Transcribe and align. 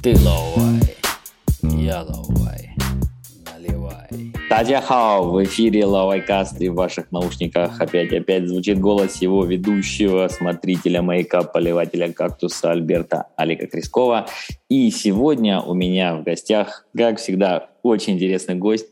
Ты 0.00 0.14
ловай, 0.24 0.80
я 1.62 2.02
ловай, 2.02 2.70
наливай. 3.44 4.32
Тадя 4.48 4.80
в 5.20 5.42
эфире 5.42 5.86
Лавайкаст 5.86 6.60
и 6.60 6.68
в 6.68 6.74
ваших 6.74 7.10
наушниках 7.10 7.80
опять 7.80 8.12
опять 8.12 8.46
звучит 8.46 8.78
голос 8.78 9.20
его 9.20 9.44
ведущего, 9.44 10.28
смотрителя 10.28 11.02
маяка, 11.02 11.42
поливателя 11.42 12.12
кактуса 12.12 12.70
Альберта 12.70 13.26
Алика 13.36 13.66
Крискова. 13.66 14.28
И 14.68 14.88
сегодня 14.92 15.60
у 15.60 15.74
меня 15.74 16.14
в 16.14 16.22
гостях, 16.22 16.86
как 16.96 17.18
всегда, 17.18 17.70
очень 17.82 18.14
интересный 18.14 18.54
гость, 18.54 18.86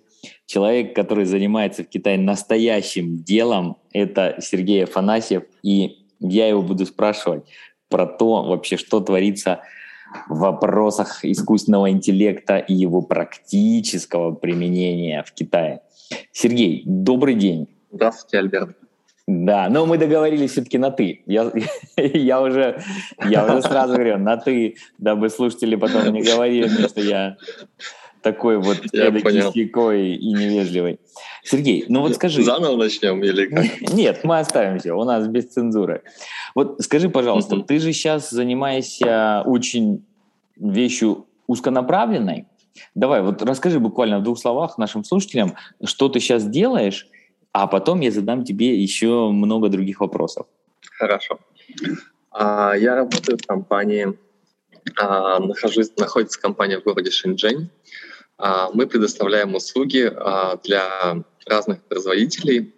человек, 0.47 0.93
который 0.97 1.25
занимается 1.25 1.84
в 1.84 1.88
Китае 1.88 2.19
настоящим 2.19 3.23
делом, 3.23 3.77
это 3.93 4.38
Сергей 4.41 4.83
Афанасьев, 4.83 5.45
и 5.62 5.98
я 6.19 6.48
его 6.48 6.62
буду 6.62 6.84
спрашивать 6.84 7.45
про 7.88 8.07
то 8.07 8.43
вообще, 8.43 8.77
что 8.77 8.98
творится 8.98 9.61
в 10.28 10.38
вопросах 10.38 11.24
искусственного 11.24 11.91
интеллекта 11.91 12.59
и 12.59 12.74
его 12.74 13.02
практического 13.02 14.33
применения 14.33 15.23
в 15.23 15.33
Китае. 15.33 15.83
Сергей, 16.33 16.83
добрый 16.87 17.34
день. 17.34 17.69
Здравствуйте, 17.91 18.38
Альберт. 18.38 18.77
Да, 19.27 19.69
но 19.69 19.87
мы 19.87 19.98
договорились 19.98 20.52
все-таки 20.52 20.78
на 20.78 20.92
«ты». 20.92 21.23
Я, 21.27 21.50
я, 21.97 22.41
уже, 22.41 22.80
я 23.24 23.45
уже 23.45 23.62
сразу 23.62 23.95
говорю 23.95 24.19
на 24.19 24.37
«ты», 24.37 24.77
дабы 24.98 25.30
слушатели 25.30 25.74
потом 25.74 26.12
не 26.12 26.23
говорили 26.23 26.69
что 26.69 27.00
я 27.00 27.36
такой 28.23 28.59
вот 28.59 28.80
кисякой 28.80 30.14
и 30.14 30.33
невежливый. 30.33 31.00
Сергей, 31.45 31.84
ну 31.88 32.00
вот 32.00 32.14
скажи... 32.14 32.42
Заново 32.42 32.77
начнем 32.77 33.23
или 33.23 33.47
как? 33.47 33.80
Нет, 33.95 34.20
мы 34.25 34.38
оставим 34.38 34.78
все, 34.78 34.92
у 34.92 35.05
нас 35.05 35.27
без 35.28 35.47
цензуры. 35.47 36.02
Вот 36.56 36.80
скажи, 36.80 37.10
пожалуйста, 37.10 37.60
ты 37.60 37.78
же 37.78 37.92
сейчас 37.92 38.31
занимаешься 38.31 39.42
очень 39.44 40.06
вещью 40.56 41.27
узконаправленной. 41.47 42.47
Давай, 42.94 43.20
вот 43.20 43.42
расскажи 43.42 43.78
буквально 43.78 44.20
в 44.20 44.22
двух 44.22 44.39
словах 44.39 44.78
нашим 44.78 45.05
слушателям, 45.05 45.55
что 45.84 46.08
ты 46.08 46.19
сейчас 46.19 46.48
делаешь, 46.48 47.08
а 47.53 47.66
потом 47.66 48.00
я 48.00 48.11
задам 48.11 48.42
тебе 48.42 48.75
еще 48.75 49.28
много 49.28 49.69
других 49.69 50.00
вопросов. 50.00 50.47
Хорошо. 50.98 51.39
А, 52.31 52.72
я 52.75 52.94
работаю 52.97 53.36
в 53.36 53.47
компании, 53.47 54.19
а, 54.98 55.38
нахожусь, 55.41 55.94
находится 55.98 56.41
компания 56.41 56.81
в 56.81 56.84
городе 56.84 57.11
Шэньчжэнь. 57.11 57.69
А, 58.38 58.70
мы 58.72 58.86
предоставляем 58.86 59.55
услуги 59.55 60.11
для 60.64 61.22
разных 61.47 61.83
производителей 61.84 62.72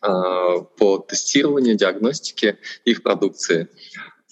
по 0.00 0.98
тестированию, 1.08 1.76
диагностике 1.76 2.58
их 2.84 3.02
продукции. 3.02 3.68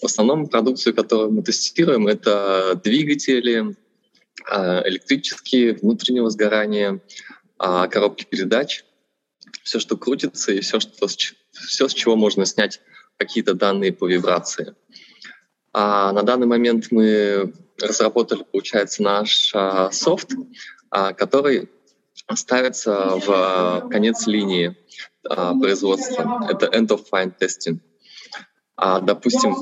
В 0.01 0.05
основном 0.05 0.47
продукцию, 0.47 0.95
которую 0.95 1.33
мы 1.33 1.43
тестируем, 1.43 2.09
это 2.09 2.81
двигатели, 2.83 3.77
электрические, 4.51 5.75
внутреннего 5.75 6.31
сгорания, 6.31 7.01
коробки 7.59 8.25
передач, 8.25 8.85
все, 9.63 9.79
что 9.79 9.97
крутится 9.97 10.53
и 10.53 10.61
все, 10.61 10.81
что, 10.81 11.07
все 11.07 11.89
с 11.89 11.95
чего 11.95 12.17
можно 12.17 12.45
снять 12.45 12.81
какие-то 13.17 13.55
данные 13.55 13.93
по 13.93 14.09
вибрации. 14.09 14.75
А 15.73 16.13
на 16.13 16.23
данный 16.23 16.47
момент 16.47 16.89
мы 16.91 17.53
разработали, 17.81 18.45
получается, 18.51 19.03
наш 19.03 19.53
а, 19.55 19.91
софт, 19.91 20.33
а, 20.91 21.13
который 21.13 21.71
ставится 22.35 23.17
в 23.17 23.25
а, 23.29 23.89
конец 23.89 24.27
линии 24.27 24.77
а, 25.29 25.55
производства. 25.59 26.47
Это 26.49 26.67
end 26.67 26.89
of 26.89 27.05
fine 27.11 27.33
testing. 27.39 27.81
А, 28.77 29.01
допустим, 29.01 29.55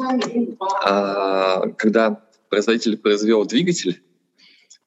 а, 0.82 1.68
когда 1.76 2.24
производитель 2.48 2.96
произвел 2.96 3.44
двигатель, 3.44 4.02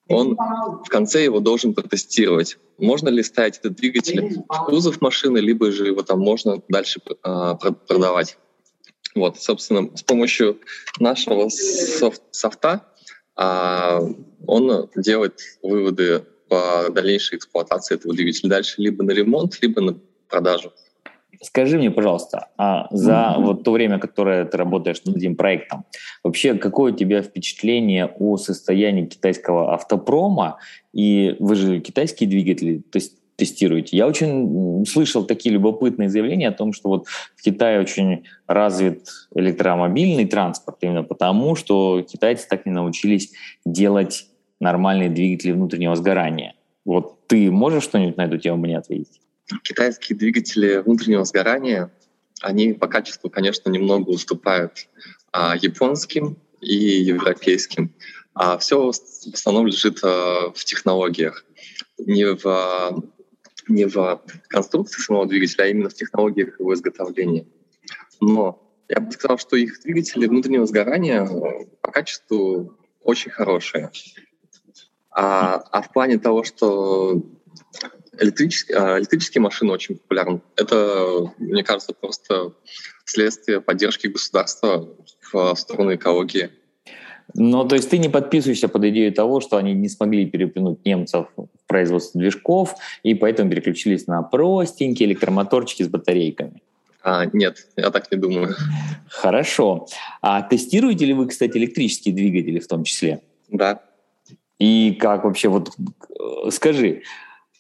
он 0.10 0.36
в 0.36 0.90
конце 0.90 1.24
его 1.24 1.40
должен 1.40 1.74
протестировать. 1.74 2.58
Можно 2.78 3.10
ли 3.10 3.24
ставить 3.24 3.58
этот 3.58 3.76
двигатель 3.76 4.44
в 4.48 4.66
кузов 4.66 5.02
машины, 5.02 5.38
либо 5.38 5.72
же 5.72 5.86
его 5.86 6.02
там 6.02 6.20
можно 6.20 6.62
дальше 6.68 7.00
а, 7.22 7.56
продавать. 7.56 8.38
Вот, 9.16 9.40
собственно, 9.40 9.96
с 9.96 10.02
помощью 10.02 10.60
нашего 11.00 11.50
софт 11.50 12.24
софта 12.32 12.88
он 13.36 14.90
делает 14.96 15.40
выводы 15.62 16.26
по 16.54 16.92
дальнейшей 16.92 17.38
эксплуатации 17.38 17.96
этого 17.96 18.14
двигателя 18.14 18.50
дальше 18.50 18.76
либо 18.78 19.04
на 19.04 19.12
ремонт, 19.12 19.58
либо 19.62 19.82
на 19.82 19.98
продажу. 20.30 20.72
Скажи 21.42 21.78
мне, 21.78 21.90
пожалуйста, 21.90 22.50
а 22.58 22.88
за 22.92 23.12
mm-hmm. 23.12 23.42
вот 23.44 23.64
то 23.64 23.72
время, 23.72 24.00
которое 24.00 24.46
ты 24.46 24.56
работаешь 24.56 25.04
над 25.04 25.18
этим 25.18 25.36
проектом, 25.36 25.86
вообще 26.24 26.54
какое 26.54 26.94
у 26.94 26.96
тебя 26.96 27.24
впечатление 27.24 28.06
о 28.06 28.38
состоянии 28.38 29.08
китайского 29.08 29.74
автопрома? 29.74 30.60
И 30.94 31.36
вы 31.40 31.56
же 31.56 31.80
китайские 31.80 32.30
двигатели, 32.30 32.78
то 32.78 32.98
есть 32.98 33.18
тестируете. 33.36 33.98
Я 33.98 34.06
очень 34.06 34.86
слышал 34.86 35.26
такие 35.26 35.54
любопытные 35.54 36.08
заявления 36.08 36.50
о 36.50 36.54
том, 36.54 36.72
что 36.72 36.90
вот 36.90 37.08
в 37.08 37.42
Китае 37.42 37.82
очень 37.82 38.26
развит 38.46 39.08
электромобильный 39.34 40.26
транспорт 40.26 40.78
именно 40.82 41.04
потому, 41.04 41.56
что 41.56 42.04
китайцы 42.04 42.48
так 42.48 42.68
не 42.68 42.72
научились 42.72 43.32
делать 43.66 44.28
нормальные 44.64 45.10
двигатели 45.10 45.52
внутреннего 45.52 45.96
сгорания. 45.96 46.56
Вот 46.86 47.28
ты 47.28 47.52
можешь 47.52 47.84
что-нибудь 47.84 48.18
на 48.18 48.26
эту 48.26 48.38
тему 48.38 48.58
мне 48.58 48.78
ответить? 48.78 49.22
Китайские 49.64 50.18
двигатели 50.18 50.78
внутреннего 50.78 51.24
сгорания, 51.26 51.92
они 52.42 52.74
по 52.74 52.88
качеству, 52.88 53.30
конечно, 53.30 53.70
немного 53.70 54.10
уступают 54.10 54.88
а, 55.32 55.56
японским 55.56 56.38
и 56.62 56.76
европейским. 56.76 57.94
А 58.34 58.58
все 58.58 58.92
в 58.92 59.34
основном 59.34 59.68
лежит 59.68 60.00
а, 60.04 60.52
в 60.52 60.66
технологиях 60.66 61.46
не 61.98 62.26
в 62.26 63.04
не 63.70 63.86
в 63.86 64.22
конструкции 64.50 65.02
самого 65.02 65.26
двигателя, 65.26 65.64
а 65.64 65.68
именно 65.68 65.90
в 65.90 65.94
технологиях 65.94 66.60
его 66.60 66.74
изготовления. 66.74 67.46
Но 68.20 68.64
я 68.90 69.00
бы 69.00 69.12
сказал, 69.12 69.38
что 69.38 69.56
их 69.56 69.82
двигатели 69.82 70.28
внутреннего 70.28 70.66
сгорания 70.66 71.24
э, 71.24 71.66
по 71.82 71.92
качеству 71.92 72.78
очень 73.02 73.32
хорошие. 73.32 73.90
А, 75.16 75.64
а 75.72 75.82
в 75.82 75.92
плане 75.92 76.18
того, 76.18 76.44
что 76.44 77.22
электрические, 78.20 78.78
а, 78.78 79.00
электрические 79.00 79.42
машины 79.42 79.72
очень 79.72 79.98
популярны, 79.98 80.42
это, 80.56 81.32
мне 81.38 81.64
кажется, 81.64 81.94
просто 81.94 82.54
следствие 83.06 83.62
поддержки 83.62 84.08
государства 84.08 84.90
в 85.32 85.56
сторону 85.56 85.96
экологии. 85.96 86.50
Ну, 87.36 87.66
то 87.68 87.76
есть 87.76 87.90
ты 87.90 87.98
не 87.98 88.10
подписываешься 88.10 88.68
под 88.68 88.84
идею 88.86 89.12
того, 89.14 89.40
что 89.40 89.58
они 89.58 89.74
не 89.74 89.90
смогли 89.90 90.26
переплюнуть 90.26 90.86
немцев 90.86 91.28
в 91.36 91.48
производстве 91.68 92.20
движков, 92.20 92.76
и 93.02 93.16
поэтому 93.16 93.50
переключились 93.50 94.08
на 94.08 94.22
простенькие 94.22 95.10
электромоторчики 95.10 95.84
с 95.84 95.88
батарейками. 95.88 96.62
А, 97.02 97.26
нет, 97.34 97.68
я 97.76 97.92
так 97.92 98.12
не 98.12 98.18
думаю. 98.18 98.56
Хорошо. 99.10 99.88
А 100.22 100.42
тестируете 100.42 101.06
ли 101.06 101.14
вы, 101.14 101.28
кстати, 101.28 101.58
электрические 101.58 102.14
двигатели 102.14 102.60
в 102.60 102.68
том 102.68 102.84
числе? 102.84 103.22
Да. 103.50 103.82
И 104.60 104.94
как 105.00 105.24
вообще, 105.24 105.50
вот 105.50 105.72
э, 105.78 106.50
скажи, 106.52 107.04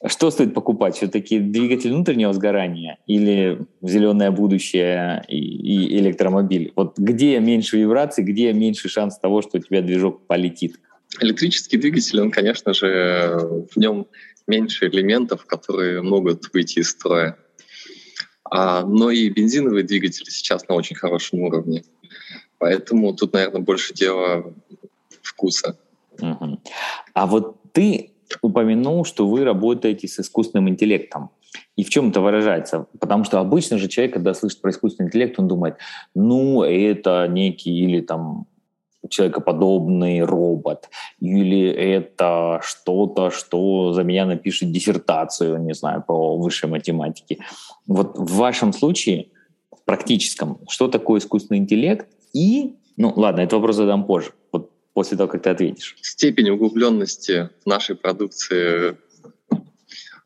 что 0.05 0.31
стоит 0.31 0.53
покупать? 0.53 0.95
Все-таки 0.95 1.39
двигатель 1.39 1.93
внутреннего 1.93 2.33
сгорания 2.33 2.97
или 3.07 3.65
зеленое 3.81 4.31
будущее 4.31 5.23
и, 5.27 5.37
и 5.37 5.97
электромобиль? 5.99 6.73
Вот 6.75 6.97
где 6.97 7.39
меньше 7.39 7.77
вибраций, 7.77 8.23
где 8.23 8.51
меньше 8.51 8.89
шанс 8.89 9.17
того, 9.17 9.41
что 9.41 9.57
у 9.57 9.61
тебя 9.61 9.81
движок 9.81 10.27
полетит? 10.27 10.79
Электрический 11.21 11.77
двигатель, 11.77 12.19
он, 12.19 12.31
конечно 12.31 12.73
же, 12.73 13.65
в 13.71 13.77
нем 13.77 14.07
меньше 14.47 14.87
элементов, 14.87 15.45
которые 15.45 16.01
могут 16.01 16.53
выйти 16.53 16.79
из 16.79 16.89
строя. 16.89 17.37
А, 18.43 18.85
но 18.85 19.09
и 19.09 19.29
бензиновые 19.29 19.83
двигатели 19.83 20.29
сейчас 20.29 20.67
на 20.67 20.75
очень 20.75 20.95
хорошем 20.95 21.39
уровне. 21.39 21.83
Поэтому 22.57 23.15
тут, 23.15 23.33
наверное, 23.33 23.61
больше 23.61 23.93
дело 23.93 24.53
вкуса. 25.21 25.77
Угу. 26.21 26.59
А 27.13 27.25
вот 27.27 27.57
ты 27.71 28.11
упомянул, 28.41 29.05
что 29.05 29.27
вы 29.27 29.43
работаете 29.43 30.07
с 30.07 30.19
искусственным 30.19 30.69
интеллектом. 30.69 31.29
И 31.75 31.83
в 31.83 31.89
чем 31.89 32.09
это 32.09 32.21
выражается? 32.21 32.87
Потому 32.99 33.23
что 33.23 33.39
обычно 33.39 33.77
же 33.77 33.87
человек, 33.87 34.13
когда 34.13 34.33
слышит 34.33 34.61
про 34.61 34.71
искусственный 34.71 35.07
интеллект, 35.07 35.39
он 35.39 35.47
думает, 35.47 35.77
ну, 36.15 36.63
это 36.63 37.27
некий 37.27 37.77
или 37.77 38.01
там 38.01 38.47
человекоподобный 39.09 40.21
робот, 40.21 40.89
или 41.19 41.69
это 41.69 42.59
что-то, 42.63 43.31
что 43.31 43.91
за 43.93 44.03
меня 44.03 44.25
напишет 44.25 44.71
диссертацию, 44.71 45.57
не 45.61 45.73
знаю, 45.73 46.03
по 46.07 46.37
высшей 46.37 46.69
математике. 46.69 47.39
Вот 47.85 48.17
в 48.17 48.35
вашем 48.37 48.71
случае, 48.71 49.27
в 49.71 49.83
практическом, 49.83 50.59
что 50.69 50.87
такое 50.87 51.19
искусственный 51.19 51.59
интеллект? 51.59 52.07
И, 52.33 52.75
ну 52.95 53.11
ладно, 53.15 53.41
этот 53.41 53.53
вопрос 53.53 53.75
задам 53.75 54.05
позже. 54.05 54.31
Вот 54.51 54.62
после 55.03 55.17
того, 55.17 55.29
как 55.29 55.43
ты 55.43 55.49
ответишь? 55.49 55.97
Степень 56.01 56.49
углубленности 56.49 57.49
нашей 57.65 57.97
продукции 57.97 58.97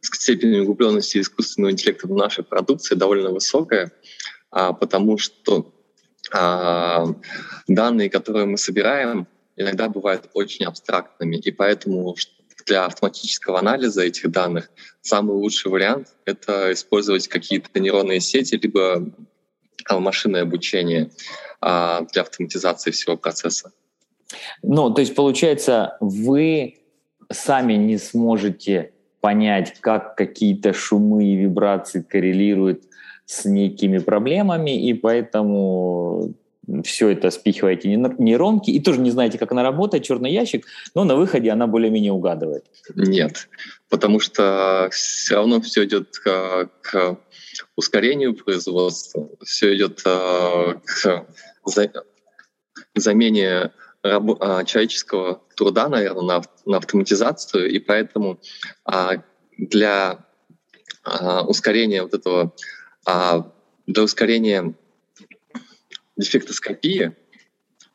степень 0.01 0.59
углубленности 0.59 1.18
искусственного 1.18 1.71
интеллекта 1.71 2.07
в 2.07 2.12
нашей 2.12 2.44
продукции 2.44 2.94
довольно 2.94 3.31
высокая, 3.31 3.91
а, 4.51 4.74
потому 4.74 5.18
что 5.18 5.74
а, 6.31 7.07
данные, 7.68 8.12
которые 8.12 8.45
мы 8.45 8.59
собираем, 8.59 9.27
иногда 9.56 9.89
бывают 9.89 10.29
очень 10.33 10.65
абстрактными, 10.65 11.38
и 11.38 11.51
поэтому 11.51 12.15
для 12.68 12.85
автоматического 12.85 13.57
анализа 13.57 14.03
этих 14.03 14.30
данных 14.30 14.69
самый 15.01 15.35
лучший 15.38 15.71
вариант— 15.71 16.09
это 16.25 16.71
использовать 16.71 17.27
какие-то 17.27 17.80
нейронные 17.80 18.19
сети, 18.19 18.59
либо 18.62 19.12
а, 19.89 20.00
машинное 20.00 20.44
обучение 20.44 21.09
для 21.59 22.21
автоматизации 22.21 22.91
всего 22.91 23.18
процесса. 23.18 23.71
Ну, 24.63 24.89
то 24.91 25.01
есть, 25.01 25.15
получается, 25.15 25.97
вы 25.99 26.77
сами 27.31 27.73
не 27.73 27.97
сможете 27.97 28.91
понять, 29.21 29.75
как 29.79 30.15
какие-то 30.15 30.73
шумы 30.73 31.25
и 31.25 31.35
вибрации 31.35 32.01
коррелируют 32.01 32.83
с 33.25 33.45
некими 33.45 33.97
проблемами, 33.97 34.81
и 34.87 34.93
поэтому 34.93 36.33
все 36.83 37.09
это 37.09 37.29
спихиваете 37.31 37.89
нейронки 37.89 38.71
и 38.71 38.79
тоже 38.79 38.99
не 38.99 39.11
знаете, 39.11 39.37
как 39.37 39.51
она 39.51 39.63
работает, 39.63 40.03
черный 40.03 40.31
ящик, 40.31 40.65
но 40.95 41.03
на 41.03 41.15
выходе 41.15 41.49
она 41.49 41.65
более-менее 41.67 42.11
угадывает. 42.11 42.65
Нет, 42.95 43.47
потому 43.89 44.19
что 44.19 44.89
все 44.91 45.35
равно 45.35 45.61
все 45.61 45.85
идет 45.85 46.17
к, 46.17 46.69
к 46.81 47.17
ускорению 47.75 48.35
производства, 48.35 49.29
все 49.43 49.75
идет 49.75 50.01
а, 50.05 50.73
к 50.73 51.25
замене 52.95 53.71
а, 54.15 54.63
человеческого 54.63 55.42
труда, 55.56 55.88
наверное, 55.89 56.24
на, 56.24 56.42
на 56.65 56.77
автоматизацию, 56.77 57.69
и 57.69 57.80
поэтому 57.80 58.39
а, 58.86 59.24
для 59.57 60.25
ускорения 61.48 62.04
вот 62.04 62.13
этого, 62.13 62.54
для 63.86 64.04
ускорения 64.04 64.74
дефектоскопии 66.18 67.15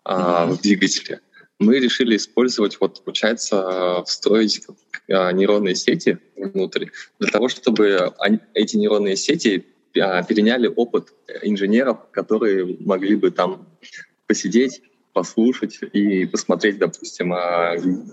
mm-hmm. 0.06 0.46
в 0.46 0.62
двигателе 0.62 1.20
мы 1.58 1.78
решили 1.78 2.16
использовать, 2.16 2.80
вот 2.80 3.04
получается, 3.04 4.02
встроить 4.06 4.66
нейронные 5.08 5.74
сети 5.74 6.18
внутрь 6.36 6.86
для 7.18 7.30
того, 7.30 7.48
чтобы 7.48 8.14
они, 8.18 8.40
эти 8.54 8.76
нейронные 8.76 9.16
сети 9.16 9.66
переняли 9.92 10.68
опыт 10.68 11.12
инженеров, 11.42 12.10
которые 12.10 12.78
могли 12.80 13.16
бы 13.16 13.30
там 13.30 13.68
посидеть, 14.26 14.82
послушать 15.12 15.78
и 15.92 16.26
посмотреть, 16.26 16.78
допустим, 16.78 17.34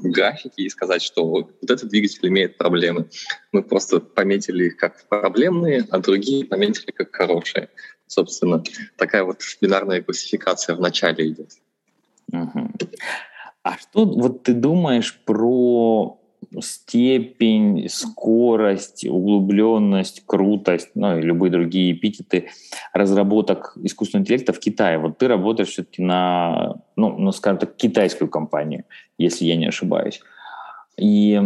графики 0.03 0.61
и 0.61 0.69
сказать, 0.69 1.01
что 1.01 1.25
вот 1.25 1.51
этот 1.61 1.89
двигатель 1.89 2.27
имеет 2.27 2.57
проблемы. 2.57 3.09
Мы 3.51 3.63
просто 3.63 3.99
пометили 3.99 4.65
их 4.65 4.77
как 4.77 5.07
проблемные, 5.07 5.87
а 5.89 5.99
другие 5.99 6.45
пометили 6.45 6.91
как 6.91 7.15
хорошие. 7.15 7.69
Собственно, 8.07 8.63
такая 8.97 9.23
вот 9.23 9.41
бинарная 9.61 10.01
классификация 10.01 10.75
в 10.75 10.81
начале 10.81 11.29
идет. 11.29 11.51
Угу. 12.31 12.71
А 13.63 13.77
что 13.77 14.05
вот 14.05 14.43
ты 14.43 14.53
думаешь 14.53 15.19
про 15.25 16.18
степень, 16.61 17.87
скорость, 17.89 19.05
углубленность, 19.05 20.23
крутость, 20.25 20.89
ну 20.95 21.17
и 21.17 21.21
любые 21.21 21.51
другие 21.51 21.93
эпитеты 21.93 22.49
разработок 22.93 23.77
искусственного 23.83 24.23
интеллекта 24.23 24.53
в 24.53 24.59
Китае. 24.59 24.97
Вот 24.97 25.17
ты 25.17 25.27
работаешь 25.27 25.69
все-таки 25.69 26.01
на, 26.01 26.75
ну, 26.95 27.17
ну, 27.17 27.31
скажем 27.31 27.59
так, 27.59 27.75
китайскую 27.75 28.29
компанию, 28.29 28.85
если 29.17 29.45
я 29.45 29.55
не 29.55 29.67
ошибаюсь. 29.67 30.21
И, 30.97 31.39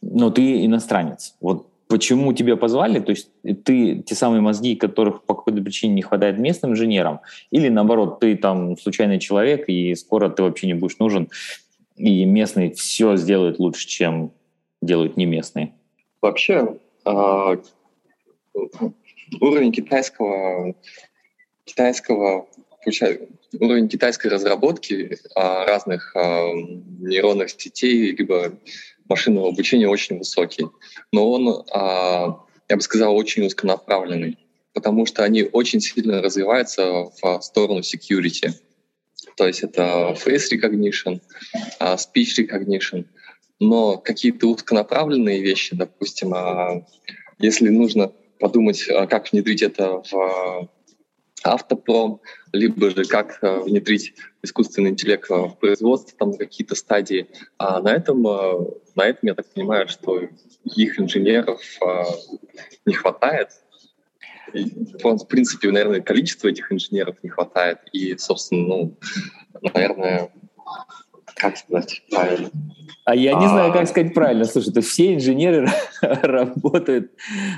ну, 0.00 0.30
ты 0.30 0.64
иностранец. 0.64 1.34
Вот 1.40 1.68
почему 1.88 2.32
тебя 2.32 2.56
позвали? 2.56 3.00
То 3.00 3.10
есть 3.10 3.30
ты 3.64 4.02
те 4.02 4.14
самые 4.14 4.40
мозги, 4.40 4.76
которых 4.76 5.22
по 5.24 5.34
какой-то 5.34 5.62
причине 5.62 5.94
не 5.94 6.02
хватает 6.02 6.38
местным 6.38 6.72
инженерам, 6.72 7.20
или 7.50 7.68
наоборот, 7.68 8.20
ты 8.20 8.36
там 8.36 8.76
случайный 8.78 9.18
человек, 9.18 9.68
и 9.68 9.94
скоро 9.94 10.28
ты 10.28 10.42
вообще 10.42 10.66
не 10.66 10.74
будешь 10.74 10.98
нужен, 10.98 11.28
и 11.96 12.24
местные 12.24 12.72
все 12.72 13.16
сделают 13.16 13.58
лучше, 13.58 13.86
чем 13.86 14.32
делают 14.86 15.16
не 15.16 15.26
местные? 15.26 15.74
Вообще, 16.20 16.78
э, 17.04 17.56
уровень 19.40 19.72
китайского, 19.72 20.74
китайского 21.64 22.46
уровень 23.60 23.88
китайской 23.88 24.28
разработки 24.28 24.94
э, 24.94 25.16
разных 25.34 26.14
э, 26.14 26.20
нейронных 27.00 27.50
сетей 27.50 28.12
либо 28.12 28.52
машинного 29.08 29.48
обучения 29.48 29.88
очень 29.88 30.18
высокий. 30.18 30.66
Но 31.12 31.30
он, 31.30 31.64
я 31.72 32.76
бы 32.76 32.80
сказал, 32.80 33.14
очень 33.14 33.46
узконаправленный, 33.46 34.36
потому 34.72 35.06
что 35.06 35.22
они 35.22 35.44
очень 35.44 35.80
сильно 35.80 36.20
развиваются 36.20 37.12
в 37.22 37.40
сторону 37.40 37.80
security. 37.80 38.50
То 39.36 39.46
есть 39.46 39.62
это 39.62 40.16
face 40.16 40.50
recognition, 40.52 41.20
speech 41.78 42.36
recognition— 42.40 43.04
но 43.60 43.96
какие-то 43.96 44.48
узконаправленные 44.48 45.40
вещи, 45.40 45.74
допустим, 45.74 46.34
а, 46.34 46.84
если 47.38 47.68
нужно 47.68 48.12
подумать, 48.38 48.86
а, 48.88 49.06
как 49.06 49.32
внедрить 49.32 49.62
это 49.62 50.02
в 50.10 50.68
автопром, 51.42 52.20
либо 52.52 52.90
же 52.90 53.04
как 53.04 53.38
а, 53.42 53.60
внедрить 53.60 54.14
искусственный 54.42 54.90
интеллект 54.90 55.28
в 55.28 55.56
производство 55.60 56.16
там, 56.18 56.36
какие-то 56.36 56.74
стадии. 56.74 57.28
А 57.58 57.80
на 57.80 57.94
этом, 57.94 58.22
на 58.22 59.02
этом 59.02 59.20
я 59.22 59.34
так 59.34 59.46
понимаю, 59.52 59.88
что 59.88 60.20
их 60.64 61.00
инженеров 61.00 61.60
не 62.84 62.94
хватает. 62.94 63.48
В 64.52 65.24
принципе, 65.24 65.72
наверное, 65.72 66.00
количество 66.00 66.46
этих 66.46 66.70
инженеров 66.70 67.16
не 67.24 67.28
хватает. 67.28 67.78
И, 67.92 68.16
собственно, 68.16 68.68
ну, 68.68 68.96
наверное, 69.74 70.30
как 71.36 71.56
сказать 71.56 72.02
правильно? 72.10 72.50
А 73.04 73.14
я 73.14 73.34
не 73.34 73.46
знаю, 73.46 73.72
как 73.72 73.82
а. 73.82 73.86
сказать 73.86 74.14
правильно. 74.14 74.44
Слушай, 74.44 74.72
то 74.72 74.80
все 74.80 75.14
инженеры 75.14 75.68
работают 76.00 77.12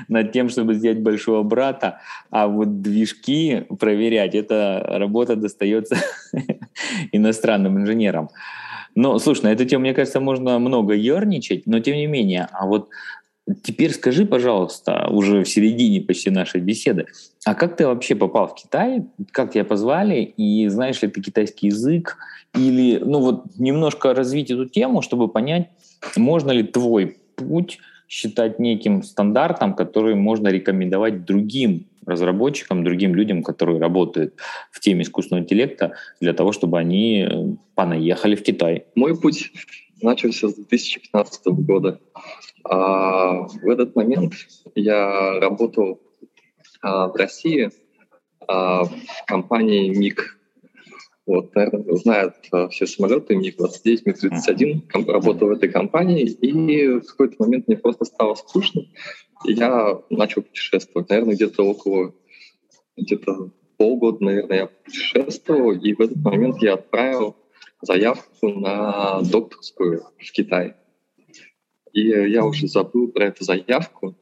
над 0.07 0.31
тем, 0.31 0.49
чтобы 0.49 0.75
сделать 0.75 0.99
большого 0.99 1.41
брата, 1.41 2.01
а 2.29 2.47
вот 2.47 2.81
движки 2.81 3.65
проверять, 3.79 4.35
эта 4.35 4.85
работа 4.87 5.35
достается 5.35 5.95
иностранным 7.11 7.79
инженерам. 7.79 8.29
Но, 8.95 9.17
слушай, 9.17 9.43
на 9.43 9.53
эту 9.53 9.65
тему, 9.65 9.81
мне 9.81 9.93
кажется, 9.93 10.19
можно 10.19 10.59
много 10.59 10.93
ерничать, 10.93 11.65
но 11.65 11.79
тем 11.79 11.95
не 11.95 12.05
менее, 12.05 12.47
а 12.51 12.65
вот 12.65 12.89
теперь 13.63 13.93
скажи, 13.93 14.25
пожалуйста, 14.25 15.07
уже 15.09 15.43
в 15.43 15.49
середине 15.49 16.01
почти 16.01 16.29
нашей 16.29 16.61
беседы, 16.61 17.05
а 17.45 17.55
как 17.55 17.75
ты 17.77 17.87
вообще 17.87 18.15
попал 18.15 18.47
в 18.47 18.55
Китай? 18.55 19.03
Как 19.31 19.51
тебя 19.53 19.63
позвали? 19.63 20.21
И 20.21 20.67
знаешь 20.67 21.01
ли 21.01 21.07
ты 21.07 21.21
китайский 21.21 21.67
язык? 21.67 22.17
Или, 22.55 22.97
ну 22.97 23.19
вот, 23.19 23.45
немножко 23.57 24.13
развить 24.13 24.51
эту 24.51 24.65
тему, 24.65 25.01
чтобы 25.01 25.27
понять, 25.27 25.69
можно 26.15 26.51
ли 26.51 26.63
твой 26.63 27.17
путь 27.35 27.79
считать 28.09 28.59
неким 28.59 29.03
стандартом, 29.03 29.75
который 29.75 30.15
можно 30.15 30.49
рекомендовать 30.49 31.25
другим 31.25 31.87
разработчикам, 32.05 32.83
другим 32.83 33.13
людям, 33.13 33.43
которые 33.43 33.79
работают 33.79 34.33
в 34.71 34.79
теме 34.79 35.03
искусственного 35.03 35.43
интеллекта, 35.43 35.93
для 36.19 36.33
того, 36.33 36.51
чтобы 36.51 36.79
они 36.79 37.21
э, 37.21 37.55
понаехали 37.75 38.35
в 38.35 38.43
Китай? 38.43 38.85
Мой 38.95 39.15
путь 39.15 39.51
начался 40.01 40.49
с 40.49 40.55
2015 40.55 41.45
года. 41.47 41.99
А 42.63 43.47
в 43.47 43.69
этот 43.69 43.95
момент 43.95 44.33
я 44.75 45.39
работал 45.39 46.01
а, 46.81 47.07
в 47.07 47.15
России 47.15 47.69
а, 48.47 48.83
в 48.83 48.91
компании 49.27 49.89
МИГ 49.89 50.38
вот, 51.29 51.53
наверное, 51.53 51.95
знают 51.95 52.35
э, 52.51 52.69
все 52.69 52.87
самолеты 52.87 53.35
МиГ-29, 53.35 54.01
МиГ-31. 54.05 55.11
Работал 55.11 55.49
в 55.49 55.51
этой 55.51 55.69
компании, 55.69 56.23
и 56.23 56.99
в 56.99 57.05
какой-то 57.05 57.35
момент 57.37 57.67
мне 57.67 57.77
просто 57.77 58.05
стало 58.05 58.33
скучно, 58.33 58.81
и 59.45 59.53
я 59.53 60.01
начал 60.09 60.41
путешествовать. 60.41 61.07
Наверное, 61.09 61.35
где-то 61.35 61.63
около, 61.63 62.15
где-то 62.97 63.51
полгода, 63.77 64.23
наверное, 64.23 64.57
я 64.57 64.67
путешествовал, 64.67 65.73
и 65.73 65.93
в 65.93 66.01
этот 66.01 66.17
момент 66.17 66.63
я 66.63 66.73
отправил 66.73 67.35
заявку 67.81 68.49
на 68.49 69.21
докторскую 69.21 70.05
в 70.17 70.31
Китай. 70.31 70.73
И 71.93 72.07
я 72.07 72.43
уже 72.43 72.67
забыл 72.67 73.07
про 73.09 73.25
эту 73.25 73.43
заявку, 73.43 74.15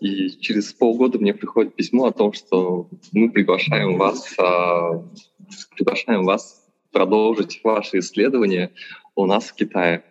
и 0.00 0.30
через 0.40 0.72
полгода 0.72 1.18
мне 1.18 1.34
приходит 1.34 1.74
письмо 1.74 2.06
о 2.06 2.12
том, 2.12 2.32
что 2.32 2.88
мы 3.12 3.30
приглашаем 3.30 3.96
вас 3.98 4.34
а, 4.38 5.04
приглашаем 5.76 6.24
вас 6.24 6.66
продолжить 6.92 7.60
ваши 7.64 7.98
исследования 7.98 8.72
у 9.14 9.26
нас 9.26 9.48
в 9.48 9.54
Китае. 9.54 10.04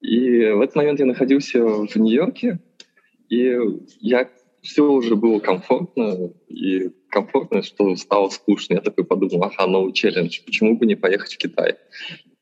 И 0.00 0.46
в 0.50 0.60
этот 0.60 0.76
момент 0.76 1.00
я 1.00 1.06
находился 1.06 1.62
в 1.62 1.94
Нью-Йорке, 1.96 2.58
и 3.28 3.56
я 4.00 4.30
все 4.62 4.90
уже 4.90 5.16
было 5.16 5.40
комфортно, 5.40 6.32
и 6.48 6.90
комфортно, 7.08 7.62
что 7.62 7.96
стало 7.96 8.28
скучно. 8.28 8.74
Я 8.74 8.80
такой 8.80 9.04
подумал, 9.04 9.44
ага, 9.44 9.66
новый 9.66 9.92
челлендж, 9.92 10.40
почему 10.44 10.76
бы 10.76 10.86
не 10.86 10.94
поехать 10.94 11.32
в 11.32 11.38
Китай? 11.38 11.76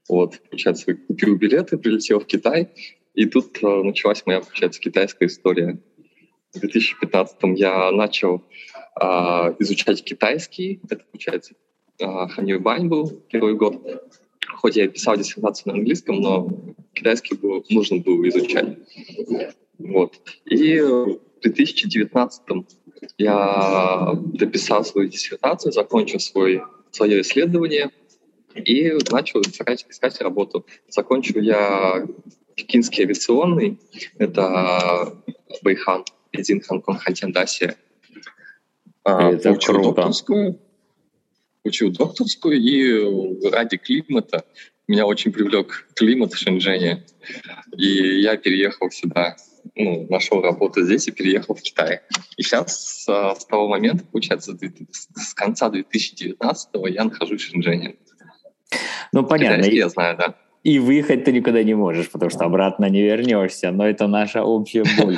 Вот, 0.08 0.40
получается, 0.48 0.94
купил 0.94 1.36
билеты, 1.36 1.78
прилетел 1.78 2.20
в 2.20 2.26
Китай, 2.26 2.70
и 3.14 3.26
тут 3.26 3.58
э, 3.62 3.82
началась 3.82 4.24
моя, 4.26 4.40
получается, 4.40 4.80
китайская 4.80 5.26
история. 5.26 5.78
В 6.58 6.60
2015 6.60 7.36
я 7.56 7.92
начал 7.92 8.42
э, 9.00 9.04
изучать 9.60 10.02
китайский, 10.02 10.80
это, 10.90 11.04
получается, 11.04 11.54
Ханьюбань 12.00 12.88
был 12.88 13.08
первый 13.30 13.54
год. 13.54 13.80
хоть 14.56 14.74
я 14.76 14.88
писал 14.88 15.16
диссертацию 15.16 15.72
на 15.72 15.78
английском, 15.78 16.20
но 16.20 16.48
китайский 16.94 17.36
был, 17.36 17.64
нужно 17.70 17.98
было 17.98 18.28
изучать. 18.28 18.76
Вот. 19.78 20.20
И 20.46 20.80
в 20.80 21.20
2019 21.42 22.42
я 23.18 24.12
дописал 24.34 24.84
свою 24.84 25.08
диссертацию, 25.08 25.72
закончил 25.72 26.18
свой, 26.18 26.62
свое 26.90 27.20
исследование 27.20 27.90
и 28.56 28.92
начал 29.12 29.40
искать, 29.42 29.86
искать 29.88 30.20
работу. 30.20 30.66
Закончил 30.88 31.40
я 31.40 32.04
Пекинский 32.56 33.04
авиационный, 33.04 33.78
это 34.18 35.16
Бэйхан, 36.32 36.44
Пекин, 36.44 36.60
Ханконг, 36.60 37.02
Хантяндасе. 37.02 37.76
Это 39.04 39.52
учил 39.52 39.74
круто. 39.74 39.88
докторскую, 39.88 40.60
учил 41.64 41.90
докторскую, 41.90 42.58
и 42.58 43.48
ради 43.50 43.78
климата 43.78 44.44
меня 44.86 45.06
очень 45.06 45.32
привлек 45.32 45.88
климат 45.94 46.32
в 46.32 46.38
Шэньчжэне. 46.38 47.04
И 47.76 48.20
я 48.20 48.36
переехал 48.36 48.90
сюда, 48.90 49.36
ну, 49.74 50.06
нашел 50.10 50.42
работу 50.42 50.82
здесь 50.82 51.08
и 51.08 51.12
переехал 51.12 51.54
в 51.54 51.62
Китай. 51.62 52.00
И 52.36 52.42
сейчас 52.42 53.04
с, 53.04 53.06
с 53.06 53.44
того 53.46 53.68
момента, 53.68 54.04
получается, 54.04 54.56
с 55.14 55.34
конца 55.34 55.68
2019 55.70 56.70
я 56.88 57.04
нахожусь 57.04 57.42
в 57.42 57.50
Шэньчжэне. 57.50 57.96
Ну, 59.12 59.24
понятно. 59.24 59.56
Китайский 59.56 59.78
я 59.78 59.88
знаю, 59.88 60.16
да. 60.18 60.34
И 60.68 60.78
выехать 60.78 61.24
ты 61.24 61.32
никуда 61.32 61.62
не 61.62 61.74
можешь, 61.74 62.10
потому 62.10 62.30
что 62.30 62.44
обратно 62.44 62.90
не 62.90 63.00
вернешься. 63.00 63.70
Но 63.70 63.88
это 63.88 64.06
наша 64.06 64.44
общая 64.44 64.84
боль. 64.98 65.16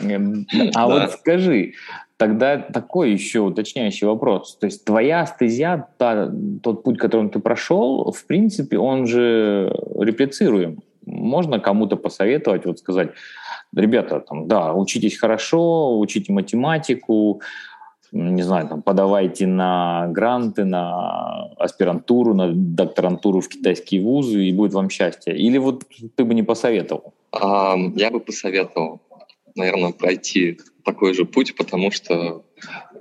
Эм, 0.00 0.46
а 0.74 0.86
вот 0.86 1.10
скажи, 1.10 1.74
тогда 2.16 2.56
такой 2.56 3.12
еще 3.12 3.40
уточняющий 3.40 4.06
вопрос. 4.06 4.56
То 4.56 4.64
есть 4.64 4.86
твоя 4.86 5.26
стезия, 5.26 5.86
та, 5.98 6.32
тот 6.62 6.82
путь, 6.82 6.96
которым 6.96 7.28
ты 7.28 7.40
прошел, 7.40 8.10
в 8.10 8.26
принципе, 8.26 8.78
он 8.78 9.06
же 9.06 9.70
реплицируем. 9.98 10.78
Можно 11.04 11.60
кому-то 11.60 11.96
посоветовать, 11.96 12.64
вот 12.64 12.78
сказать, 12.78 13.10
ребята, 13.76 14.20
там, 14.20 14.48
да, 14.48 14.72
учитесь 14.72 15.18
хорошо, 15.18 15.98
учите 15.98 16.32
математику, 16.32 17.42
не 18.12 18.42
знаю, 18.42 18.68
там, 18.68 18.82
подавайте 18.82 19.46
на 19.46 20.08
гранты, 20.08 20.64
на 20.64 21.52
аспирантуру, 21.58 22.34
на 22.34 22.52
докторантуру 22.52 23.40
в 23.40 23.48
китайские 23.48 24.02
вузы, 24.02 24.44
и 24.44 24.52
будет 24.52 24.72
вам 24.72 24.90
счастье. 24.90 25.36
Или 25.36 25.58
вот 25.58 25.84
ты 26.16 26.24
бы 26.24 26.34
не 26.34 26.42
посоветовал? 26.42 27.14
Я 27.32 28.10
бы 28.10 28.20
посоветовал, 28.20 29.00
наверное, 29.54 29.92
пройти 29.92 30.58
такой 30.84 31.14
же 31.14 31.24
путь, 31.24 31.54
потому 31.56 31.90
что 31.90 32.44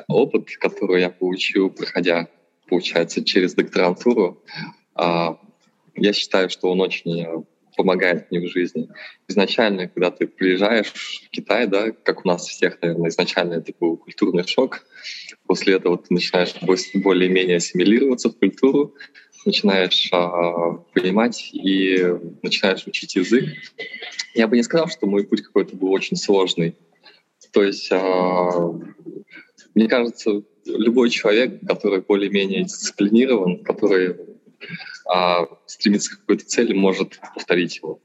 опыт, 0.08 0.48
который 0.60 1.02
я 1.02 1.10
получил, 1.10 1.70
проходя, 1.70 2.28
получается, 2.68 3.24
через 3.24 3.56
докторантуру, 3.56 4.44
а, 4.96 5.38
я 5.96 6.14
считаю, 6.14 6.50
что 6.50 6.70
он 6.72 6.82
очень 6.82 7.46
помогает 7.80 8.30
мне 8.30 8.42
в 8.42 8.52
жизни. 8.52 8.90
Изначально, 9.30 9.88
когда 9.88 10.12
ты 10.12 10.28
приезжаешь 10.28 10.92
в 10.92 11.30
Китай, 11.30 11.66
да, 11.66 11.92
как 11.92 12.26
у 12.26 12.28
нас 12.28 12.46
всех, 12.46 12.78
наверное, 12.82 13.10
изначально 13.10 13.54
это 13.54 13.72
был 13.80 13.96
культурный 13.96 14.46
шок. 14.46 14.86
После 15.48 15.76
этого 15.76 15.98
ты 15.98 16.14
начинаешь 16.14 16.56
более-менее 16.94 17.56
ассимилироваться 17.56 18.32
в 18.32 18.38
культуру, 18.38 18.96
начинаешь 19.46 20.10
а, 20.12 20.74
понимать 20.94 21.52
и 21.54 22.06
начинаешь 22.44 22.86
учить 22.86 23.16
язык. 23.16 23.46
Я 24.36 24.50
бы 24.50 24.58
не 24.58 24.64
сказал, 24.64 24.90
что 24.90 25.08
мой 25.08 25.26
путь 25.26 25.44
какой-то 25.44 25.78
был 25.78 25.94
очень 25.94 26.18
сложный. 26.18 26.76
То 27.54 27.64
есть, 27.64 27.88
а, 27.94 28.78
мне 29.74 29.88
кажется, 29.88 30.44
любой 30.66 31.12
человек, 31.12 31.62
который 31.66 32.02
более-менее 32.02 32.64
дисциплинирован, 32.66 33.64
который 33.64 34.18
а 35.10 35.48
стремиться 35.66 36.16
к 36.16 36.20
какой-то 36.20 36.46
цели, 36.46 36.74
может 36.74 37.20
повторить 37.34 37.78
его. 37.78 38.00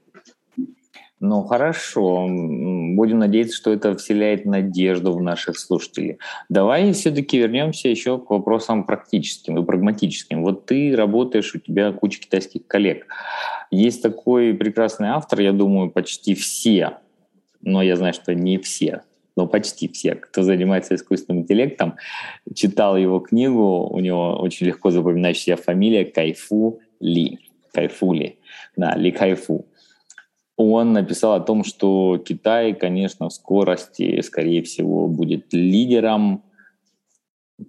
Ну, 1.21 1.43
хорошо. 1.43 2.27
Будем 2.27 3.19
надеяться, 3.19 3.55
что 3.55 3.71
это 3.71 3.95
вселяет 3.95 4.45
надежду 4.45 5.13
в 5.13 5.21
наших 5.21 5.57
слушателей. 5.57 6.17
Давай 6.49 6.91
все-таки 6.91 7.37
вернемся 7.37 7.87
еще 7.87 8.19
к 8.19 8.29
вопросам 8.29 8.83
практическим 8.83 9.57
и 9.57 9.65
прагматическим. 9.65 10.43
Вот 10.43 10.65
ты 10.65 10.95
работаешь, 10.95 11.55
у 11.55 11.59
тебя 11.59 11.93
куча 11.93 12.19
китайских 12.19 12.67
коллег. 12.67 13.07
Есть 13.71 14.01
такой 14.01 14.53
прекрасный 14.53 15.09
автор, 15.09 15.39
я 15.39 15.53
думаю, 15.53 15.89
почти 15.89 16.35
все, 16.35 16.97
но 17.61 17.81
я 17.81 17.95
знаю, 17.95 18.13
что 18.13 18.35
не 18.35 18.57
все, 18.57 19.01
но 19.35 19.47
почти 19.47 19.87
все, 19.87 20.15
кто 20.15 20.43
занимается 20.43 20.95
искусственным 20.95 21.43
интеллектом, 21.43 21.95
читал 22.53 22.97
его 22.97 23.19
книгу, 23.19 23.87
у 23.87 23.99
него 23.99 24.37
очень 24.37 24.67
легко 24.67 24.91
запоминающаяся 24.91 25.61
фамилия 25.61 26.05
Кайфу 26.05 26.79
Ли. 27.05 27.39
Кайфу 27.73 28.13
Ли. 28.13 28.37
Да, 28.75 28.95
Ли 28.95 29.11
Кайфу. 29.11 29.65
Он 30.57 30.93
написал 30.93 31.33
о 31.33 31.41
том, 31.41 31.63
что 31.63 32.17
Китай, 32.17 32.73
конечно, 32.73 33.27
в 33.29 33.33
скорости, 33.33 34.21
скорее 34.21 34.63
всего, 34.63 35.07
будет 35.07 35.53
лидером 35.53 36.43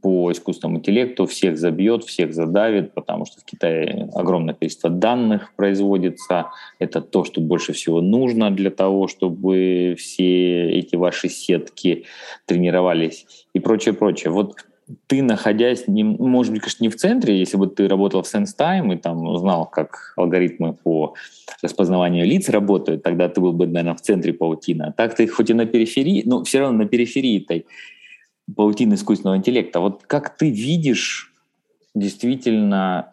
по 0.02 0.32
искусственному 0.32 0.78
интеллекту, 0.78 1.26
всех 1.26 1.58
забьет, 1.58 2.04
всех 2.04 2.34
задавит, 2.34 2.92
потому 2.94 3.24
что 3.24 3.40
в 3.40 3.44
Китае 3.44 4.08
огромное 4.14 4.54
количество 4.54 4.90
данных 4.90 5.54
производится. 5.54 6.46
Это 6.78 7.00
то, 7.00 7.24
что 7.24 7.40
больше 7.40 7.72
всего 7.72 8.00
нужно 8.00 8.50
для 8.50 8.70
того, 8.70 9.06
чтобы 9.06 9.94
все 9.96 10.70
эти 10.72 10.96
ваши 10.96 11.28
сетки 11.28 12.04
тренировались 12.46 13.46
и 13.52 13.60
прочее, 13.60 13.94
прочее. 13.94 14.32
Вот 14.32 14.56
ты, 15.06 15.22
находясь, 15.22 15.88
не, 15.88 16.04
может 16.04 16.52
быть, 16.52 16.62
конечно, 16.62 16.84
не 16.84 16.88
в 16.88 16.96
центре, 16.96 17.38
если 17.38 17.56
бы 17.56 17.66
ты 17.66 17.88
работал 17.88 18.22
в 18.22 18.32
SenseTime 18.32 18.94
и 18.94 18.96
там 18.96 19.36
знал, 19.38 19.66
как 19.66 20.14
алгоритмы 20.16 20.74
по 20.74 21.14
распознаванию 21.62 22.26
лиц 22.26 22.48
работают, 22.48 23.02
тогда 23.02 23.28
ты 23.28 23.40
был 23.40 23.52
бы, 23.52 23.66
наверное, 23.66 23.94
в 23.94 24.00
центре 24.00 24.32
паутины. 24.32 24.84
А 24.84 24.92
так 24.92 25.14
ты 25.14 25.26
хоть 25.26 25.50
и 25.50 25.54
на 25.54 25.66
периферии, 25.66 26.22
но 26.24 26.44
все 26.44 26.60
равно 26.60 26.78
на 26.78 26.88
периферии 26.88 27.42
этой 27.42 27.66
паутины 28.54 28.94
искусственного 28.94 29.36
интеллекта. 29.36 29.80
Вот 29.80 30.04
как 30.06 30.36
ты 30.36 30.50
видишь 30.50 31.32
действительно, 31.94 33.08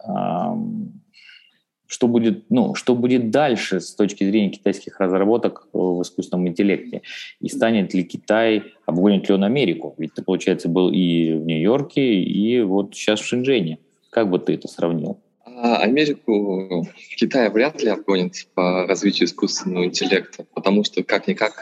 что 1.94 2.08
будет, 2.08 2.50
ну, 2.50 2.74
что 2.74 2.96
будет 2.96 3.30
дальше 3.30 3.78
с 3.78 3.94
точки 3.94 4.24
зрения 4.24 4.50
китайских 4.50 4.98
разработок 4.98 5.68
в 5.72 6.02
искусственном 6.02 6.48
интеллекте? 6.48 7.02
И 7.40 7.48
станет 7.48 7.94
ли 7.94 8.02
Китай, 8.02 8.64
обгонит 8.84 9.28
ли 9.28 9.34
он 9.36 9.44
Америку? 9.44 9.94
Ведь 9.96 10.12
ты, 10.12 10.24
получается, 10.24 10.68
был 10.68 10.90
и 10.90 11.34
в 11.34 11.46
Нью-Йорке, 11.46 12.14
и 12.20 12.62
вот 12.62 12.96
сейчас 12.96 13.20
в 13.20 13.26
Шэньчжэне. 13.26 13.78
Как 14.10 14.28
бы 14.28 14.40
ты 14.40 14.54
это 14.54 14.66
сравнил? 14.66 15.20
А, 15.46 15.76
Америку 15.76 16.84
Китай 17.16 17.48
вряд 17.48 17.80
ли 17.80 17.90
обгонит 17.90 18.48
по 18.54 18.88
развитию 18.88 19.28
искусственного 19.28 19.84
интеллекта, 19.84 20.46
потому 20.52 20.82
что 20.82 21.04
как-никак 21.04 21.52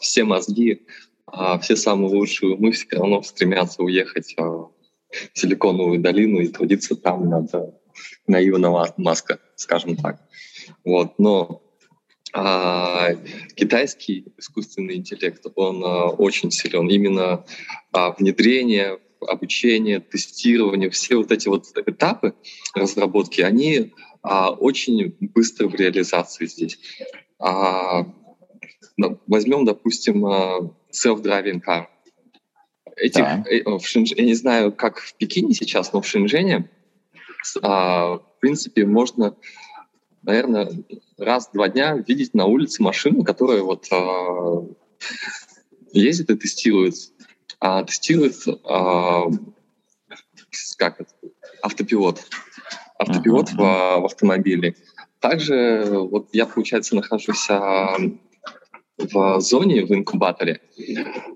все 0.00 0.22
мозги 0.22 0.82
а 1.26 1.58
все 1.58 1.74
самые 1.74 2.14
лучшие 2.14 2.54
умы 2.54 2.70
все 2.70 2.86
равно 2.92 3.22
стремятся 3.22 3.82
уехать 3.82 4.34
а, 4.36 4.44
в 4.44 4.70
Силиконовую 5.32 5.98
долину 5.98 6.38
и 6.38 6.46
трудиться 6.46 6.94
там 6.94 7.28
над 7.28 7.50
на 8.26 8.46
Илона 8.46 8.92
Маска, 8.96 9.38
скажем 9.56 9.96
так. 9.96 10.20
Вот. 10.84 11.18
Но 11.18 11.62
а, 12.32 13.14
китайский 13.54 14.26
искусственный 14.38 14.96
интеллект, 14.96 15.44
он 15.54 15.84
а, 15.84 16.08
очень 16.08 16.50
силен. 16.50 16.88
Именно 16.88 17.44
а, 17.92 18.10
внедрение, 18.12 18.98
обучение, 19.20 20.00
тестирование, 20.00 20.90
все 20.90 21.16
вот 21.16 21.30
эти 21.32 21.48
вот 21.48 21.66
этапы 21.76 22.34
разработки, 22.74 23.40
они 23.40 23.92
а, 24.22 24.50
очень 24.50 25.16
быстро 25.20 25.68
в 25.68 25.74
реализации 25.74 26.46
здесь. 26.46 26.78
А, 27.38 28.06
возьмем, 29.26 29.64
допустим, 29.64 30.26
а, 30.26 30.74
self-driving 30.92 31.62
car. 31.64 31.86
Этих, 32.96 33.22
да. 33.22 33.44
э, 33.48 33.62
в 33.64 33.84
Шэньчжэне, 33.86 34.22
я 34.22 34.26
не 34.26 34.34
знаю, 34.34 34.72
как 34.72 34.98
в 34.98 35.14
Пекине 35.14 35.52
сейчас, 35.52 35.92
но 35.92 36.00
в 36.00 36.06
Шэньчжэне, 36.06 36.70
а, 37.62 38.18
в 38.18 38.40
принципе, 38.40 38.86
можно, 38.86 39.36
наверное, 40.22 40.70
раз-два 41.18 41.68
дня 41.68 41.96
видеть 41.96 42.34
на 42.34 42.46
улице 42.46 42.82
машину, 42.82 43.24
которая 43.24 43.62
вот 43.62 43.86
а, 43.90 44.66
ездит 45.92 46.30
и 46.30 46.36
тестирует, 46.36 46.94
а, 47.60 47.84
тестирует 47.84 48.36
а, 48.64 49.26
как 50.76 51.00
это, 51.00 51.10
автопилот, 51.62 52.20
автопилот 52.98 53.50
uh-huh. 53.50 53.98
в, 53.98 54.02
в 54.02 54.04
автомобиле. 54.04 54.76
Также 55.20 55.86
вот 55.90 56.28
я, 56.32 56.46
получается, 56.46 56.94
нахожусь 56.94 57.46
а, 57.48 57.96
в 58.98 59.40
зоне, 59.40 59.84
в 59.84 59.92
инкубаторе 59.92 60.60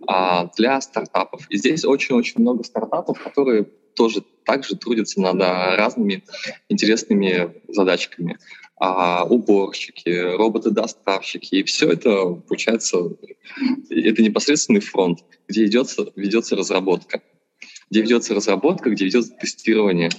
а, 0.07 0.51
для 0.57 0.81
стартапов. 0.81 1.47
И 1.51 1.57
здесь 1.57 1.85
очень-очень 1.85 2.41
много 2.41 2.65
стартапов, 2.65 3.23
которые 3.23 3.69
тоже 3.99 4.23
также 4.45 4.77
трудятся 4.77 5.21
над 5.21 5.41
разными 5.77 6.23
интересными 6.69 7.61
задачками. 7.69 8.39
А, 8.81 9.25
уборщики, 9.25 10.09
роботы-доставщики. 10.09 11.57
И 11.57 11.63
все 11.65 11.91
это, 11.91 12.27
получается, 12.49 13.11
это 13.91 14.23
непосредственный 14.23 14.81
фронт, 14.81 15.25
где 15.49 15.65
идется, 15.67 16.13
ведется 16.15 16.55
разработка. 16.55 17.21
Где 17.91 18.03
ведется 18.03 18.35
разработка, 18.35 18.91
где 18.91 19.07
ведется 19.07 19.33
тестирование. 19.35 20.11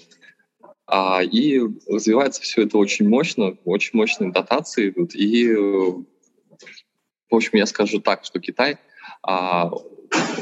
А, 0.86 1.24
и 1.24 1.62
развивается 1.88 2.42
все 2.42 2.64
это 2.64 2.78
очень 2.78 3.08
мощно, 3.08 3.58
очень 3.64 3.92
мощные 3.94 4.32
дотации 4.32 4.90
идут. 4.90 5.16
И, 5.16 5.54
в 5.54 6.06
общем, 7.32 7.52
я 7.54 7.66
скажу 7.66 8.02
так, 8.02 8.26
что 8.26 8.42
Китай 8.42 8.78
а, 9.24 9.72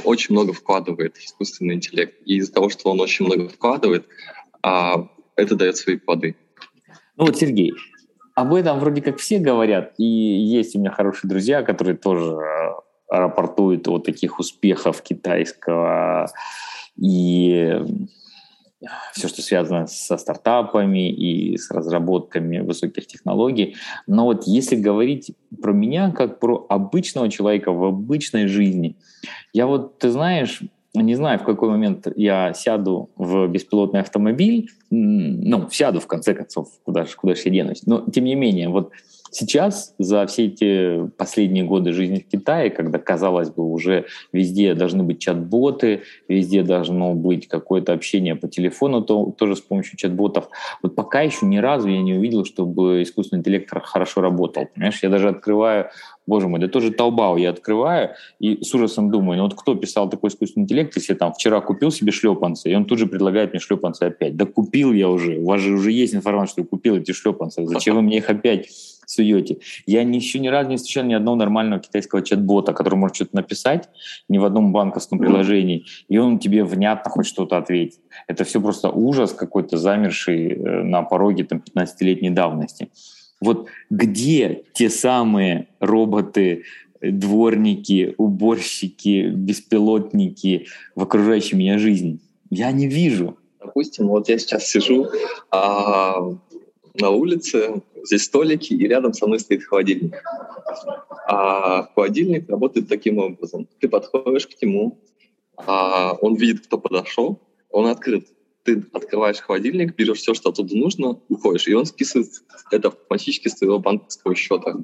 очень 0.03 0.33
много 0.33 0.53
вкладывает 0.53 1.17
искусственный 1.17 1.75
интеллект. 1.75 2.15
И 2.25 2.37
из-за 2.37 2.53
того, 2.53 2.69
что 2.69 2.89
он 2.89 2.99
очень 2.99 3.25
много 3.25 3.49
вкладывает, 3.49 4.05
а, 4.61 5.07
это 5.35 5.55
дает 5.55 5.77
свои 5.77 5.97
плоды. 5.97 6.35
Ну 7.15 7.25
вот, 7.25 7.37
Сергей, 7.37 7.73
об 8.35 8.53
этом 8.53 8.79
вроде 8.79 9.01
как 9.01 9.17
все 9.17 9.39
говорят, 9.39 9.93
и 9.97 10.03
есть 10.03 10.75
у 10.75 10.79
меня 10.79 10.91
хорошие 10.91 11.29
друзья, 11.29 11.63
которые 11.63 11.97
тоже 11.97 12.37
рапортуют 13.09 13.87
о 13.87 13.99
таких 13.99 14.39
успехах 14.39 15.01
китайского 15.01 16.27
и 16.97 17.81
все, 19.13 19.27
что 19.27 19.41
связано 19.41 19.87
со 19.87 20.17
стартапами 20.17 21.11
и 21.11 21.57
с 21.57 21.71
разработками 21.71 22.59
высоких 22.59 23.07
технологий. 23.07 23.75
Но 24.05 24.25
вот 24.25 24.43
если 24.45 24.75
говорить 24.75 25.31
про 25.61 25.73
меня 25.73 26.11
как 26.11 26.39
про 26.39 26.65
обычного 26.69 27.29
человека 27.29 27.71
в 27.71 27.83
обычной 27.83 28.47
жизни, 28.47 28.95
я 29.53 29.65
вот, 29.67 29.97
ты 29.97 30.11
знаешь, 30.11 30.61
не 30.93 31.15
знаю, 31.15 31.39
в 31.39 31.43
какой 31.43 31.69
момент 31.69 32.07
я 32.15 32.53
сяду 32.53 33.09
в 33.15 33.47
беспилотный 33.47 34.01
автомобиль, 34.01 34.69
ну, 34.89 35.69
сяду 35.69 35.99
в 35.99 36.07
конце 36.07 36.33
концов, 36.33 36.69
куда 36.83 37.05
же, 37.05 37.15
куда 37.15 37.35
же 37.35 37.41
я 37.45 37.51
денусь. 37.51 37.85
Но, 37.85 38.05
тем 38.09 38.25
не 38.25 38.35
менее, 38.35 38.69
вот 38.69 38.91
Сейчас, 39.31 39.93
за 39.97 40.25
все 40.27 40.45
эти 40.45 41.07
последние 41.17 41.63
годы 41.63 41.91
жизни 41.93 42.19
в 42.19 42.31
Китае, 42.31 42.69
когда, 42.69 42.99
казалось 42.99 43.49
бы, 43.49 43.63
уже 43.63 44.05
везде 44.31 44.73
должны 44.73 45.03
быть 45.03 45.19
чат-боты, 45.19 46.03
везде 46.27 46.63
должно 46.63 47.13
быть 47.13 47.47
какое-то 47.47 47.93
общение 47.93 48.35
по 48.35 48.47
телефону, 48.47 49.01
то, 49.01 49.33
тоже 49.37 49.55
с 49.55 49.61
помощью 49.61 49.97
чат-ботов, 49.97 50.49
вот 50.81 50.95
пока 50.95 51.21
еще 51.21 51.45
ни 51.45 51.57
разу 51.57 51.87
я 51.87 52.01
не 52.01 52.13
увидел, 52.13 52.45
чтобы 52.45 53.03
искусственный 53.03 53.39
интеллект 53.39 53.69
хорошо 53.69 54.21
работал. 54.21 54.67
Понимаешь, 54.73 54.99
я 55.03 55.09
даже 55.09 55.29
открываю 55.29 55.89
боже 56.27 56.47
мой, 56.47 56.59
да 56.59 56.67
тоже 56.67 56.91
Таобао 56.91 57.37
я 57.37 57.49
открываю 57.49 58.11
и 58.39 58.63
с 58.63 58.73
ужасом 58.75 59.09
думаю, 59.09 59.37
ну 59.37 59.43
вот 59.45 59.55
кто 59.55 59.75
писал 59.75 60.09
такой 60.09 60.29
искусственный 60.29 60.65
интеллект, 60.65 60.95
если 60.95 61.13
там 61.13 61.33
вчера 61.33 61.61
купил 61.61 61.89
себе 61.89 62.11
шлепанцы, 62.11 62.69
и 62.69 62.75
он 62.75 62.85
тут 62.85 62.99
же 62.99 63.07
предлагает 63.07 63.51
мне 63.51 63.59
шлепанцы 63.59 64.03
опять. 64.03 64.35
Да 64.35 64.45
купил 64.45 64.91
я 64.91 65.09
уже, 65.09 65.39
у 65.39 65.45
вас 65.45 65.61
же 65.61 65.73
уже 65.73 65.91
есть 65.91 66.13
информация, 66.13 66.51
что 66.51 66.63
купил 66.65 66.97
эти 66.97 67.13
шлепанцы, 67.13 67.65
зачем 67.65 67.95
вы 67.95 68.01
мне 68.01 68.17
их 68.17 68.29
опять 68.29 68.69
суете. 69.07 69.57
Я 69.85 70.01
еще 70.01 70.39
ни 70.39 70.47
разу 70.49 70.69
не 70.69 70.77
встречал 70.77 71.05
ни 71.05 71.13
одного 71.13 71.37
нормального 71.37 71.81
китайского 71.81 72.21
чат-бота, 72.21 72.73
который 72.73 72.95
может 72.95 73.15
что-то 73.15 73.35
написать 73.37 73.89
ни 74.29 74.37
в 74.37 74.45
одном 74.45 74.71
банковском 74.71 75.17
приложении, 75.17 75.85
и 76.09 76.17
он 76.17 76.39
тебе 76.39 76.63
внятно 76.63 77.09
хоть 77.09 77.25
что-то 77.25 77.57
ответит. 77.57 77.99
Это 78.27 78.43
все 78.43 78.61
просто 78.61 78.89
ужас 78.89 79.33
какой-то 79.33 79.77
замерший 79.77 80.51
э, 80.51 80.83
на 80.83 81.03
пороге 81.03 81.45
там, 81.45 81.63
15-летней 81.75 82.31
давности. 82.31 82.89
Вот 83.39 83.67
где 83.89 84.63
те 84.73 84.89
самые 84.89 85.67
роботы, 85.79 86.63
дворники, 87.01 88.15
уборщики, 88.17 89.29
беспилотники 89.29 90.67
в 90.95 91.03
окружающей 91.03 91.55
меня 91.55 91.77
жизни? 91.77 92.19
Я 92.49 92.71
не 92.71 92.87
вижу. 92.87 93.37
Допустим, 93.59 94.07
вот 94.07 94.29
я 94.29 94.37
сейчас 94.39 94.67
сижу 94.67 95.07
а, 95.51 96.15
на 96.99 97.09
улице, 97.09 97.81
здесь 98.03 98.23
столики, 98.23 98.73
и 98.73 98.87
рядом 98.87 99.13
со 99.13 99.27
мной 99.27 99.39
стоит 99.39 99.63
холодильник. 99.63 100.15
А 101.27 101.89
холодильник 101.93 102.49
работает 102.49 102.87
таким 102.87 103.17
образом. 103.19 103.67
Ты 103.79 103.87
подходишь 103.87 104.47
к 104.47 104.61
нему, 104.61 104.99
а 105.57 106.13
он 106.21 106.35
видит, 106.35 106.65
кто 106.65 106.77
подошел, 106.77 107.41
он 107.69 107.87
открыт. 107.87 108.27
Ты 108.63 108.83
открываешь 108.93 109.39
холодильник, 109.39 109.95
берешь 109.95 110.19
все, 110.19 110.33
что 110.33 110.49
оттуда 110.49 110.75
нужно, 110.75 111.19
уходишь, 111.29 111.67
и 111.67 111.73
он 111.73 111.85
списывает 111.85 112.29
это 112.71 112.89
автоматически 112.89 113.47
с 113.47 113.55
твоего 113.55 113.79
банковского 113.79 114.35
счета. 114.35 114.75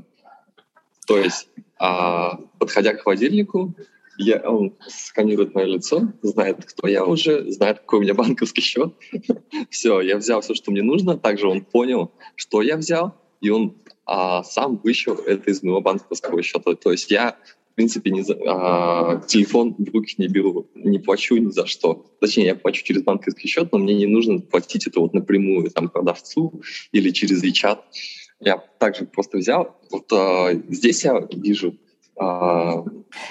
То 1.06 1.17
есть, 1.17 1.49
а, 1.80 2.38
подходя 2.60 2.93
к 2.93 3.02
холодильнику, 3.02 3.76
я, 4.17 4.39
он 4.39 4.76
сканирует 4.88 5.54
мое 5.54 5.65
лицо, 5.65 6.13
знает, 6.21 6.65
кто 6.65 6.88
я 6.88 7.06
уже, 7.06 7.52
знает, 7.52 7.80
какой 7.80 7.99
у 7.99 8.02
меня 8.04 8.13
банковский 8.13 8.62
счет. 8.62 8.93
все, 9.69 10.02
я 10.02 10.17
взял 10.17 10.41
все, 10.41 10.54
что 10.54 10.71
мне 10.71 10.82
нужно. 10.82 11.17
Также 11.17 11.47
он 11.47 11.62
понял, 11.62 12.12
что 12.36 12.62
я 12.62 12.78
взял, 12.78 13.15
и 13.41 13.49
он 13.49 13.76
а, 14.06 14.43
сам 14.43 14.80
вычел 14.84 15.15
это 15.15 15.49
из 15.49 15.63
моего 15.63 15.82
банковского 15.82 16.41
счета. 16.43 16.76
То 16.76 16.91
есть 16.91 17.10
я, 17.10 17.38
в 17.71 17.76
принципе, 17.76 18.12
не 18.12 18.21
за, 18.21 18.38
а, 18.45 19.21
телефон 19.28 19.76
в 19.78 19.93
руки 19.93 20.15
не 20.17 20.28
беру, 20.28 20.67
не 20.76 20.99
плачу 20.99 21.36
ни 21.38 21.49
за 21.49 21.65
что. 21.65 22.06
Точнее, 22.19 22.45
я 22.45 22.56
плачу 22.56 22.84
через 22.84 23.04
банковский 23.04 23.47
счет, 23.47 23.71
но 23.71 23.80
мне 23.80 23.95
не 23.95 24.08
нужно 24.08 24.39
платить 24.39 24.88
это 24.88 24.99
вот 24.99 25.13
напрямую 25.13 25.69
там, 25.71 25.89
продавцу 25.89 26.62
или 26.91 27.10
через 27.10 27.43
WeChat. 27.43 27.80
Я 28.39 28.58
также 28.58 29.06
просто 29.06 29.38
взял. 29.38 29.78
Вот 29.89 30.12
а, 30.12 30.54
здесь 30.69 31.04
я 31.04 31.28
вижу 31.32 31.78
а, 32.15 32.84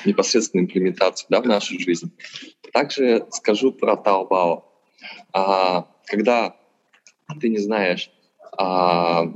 непосредственно 0.04 0.62
имплементацию 0.62 1.26
да, 1.30 1.40
в 1.40 1.46
нашу 1.46 1.78
жизнь. 1.78 2.12
Также 2.72 3.26
скажу 3.30 3.72
про 3.72 3.94
Taobao. 3.94 4.62
А, 5.32 5.88
когда 6.06 6.56
ты 7.40 7.48
не 7.48 7.58
знаешь, 7.58 8.10
а, 8.56 9.26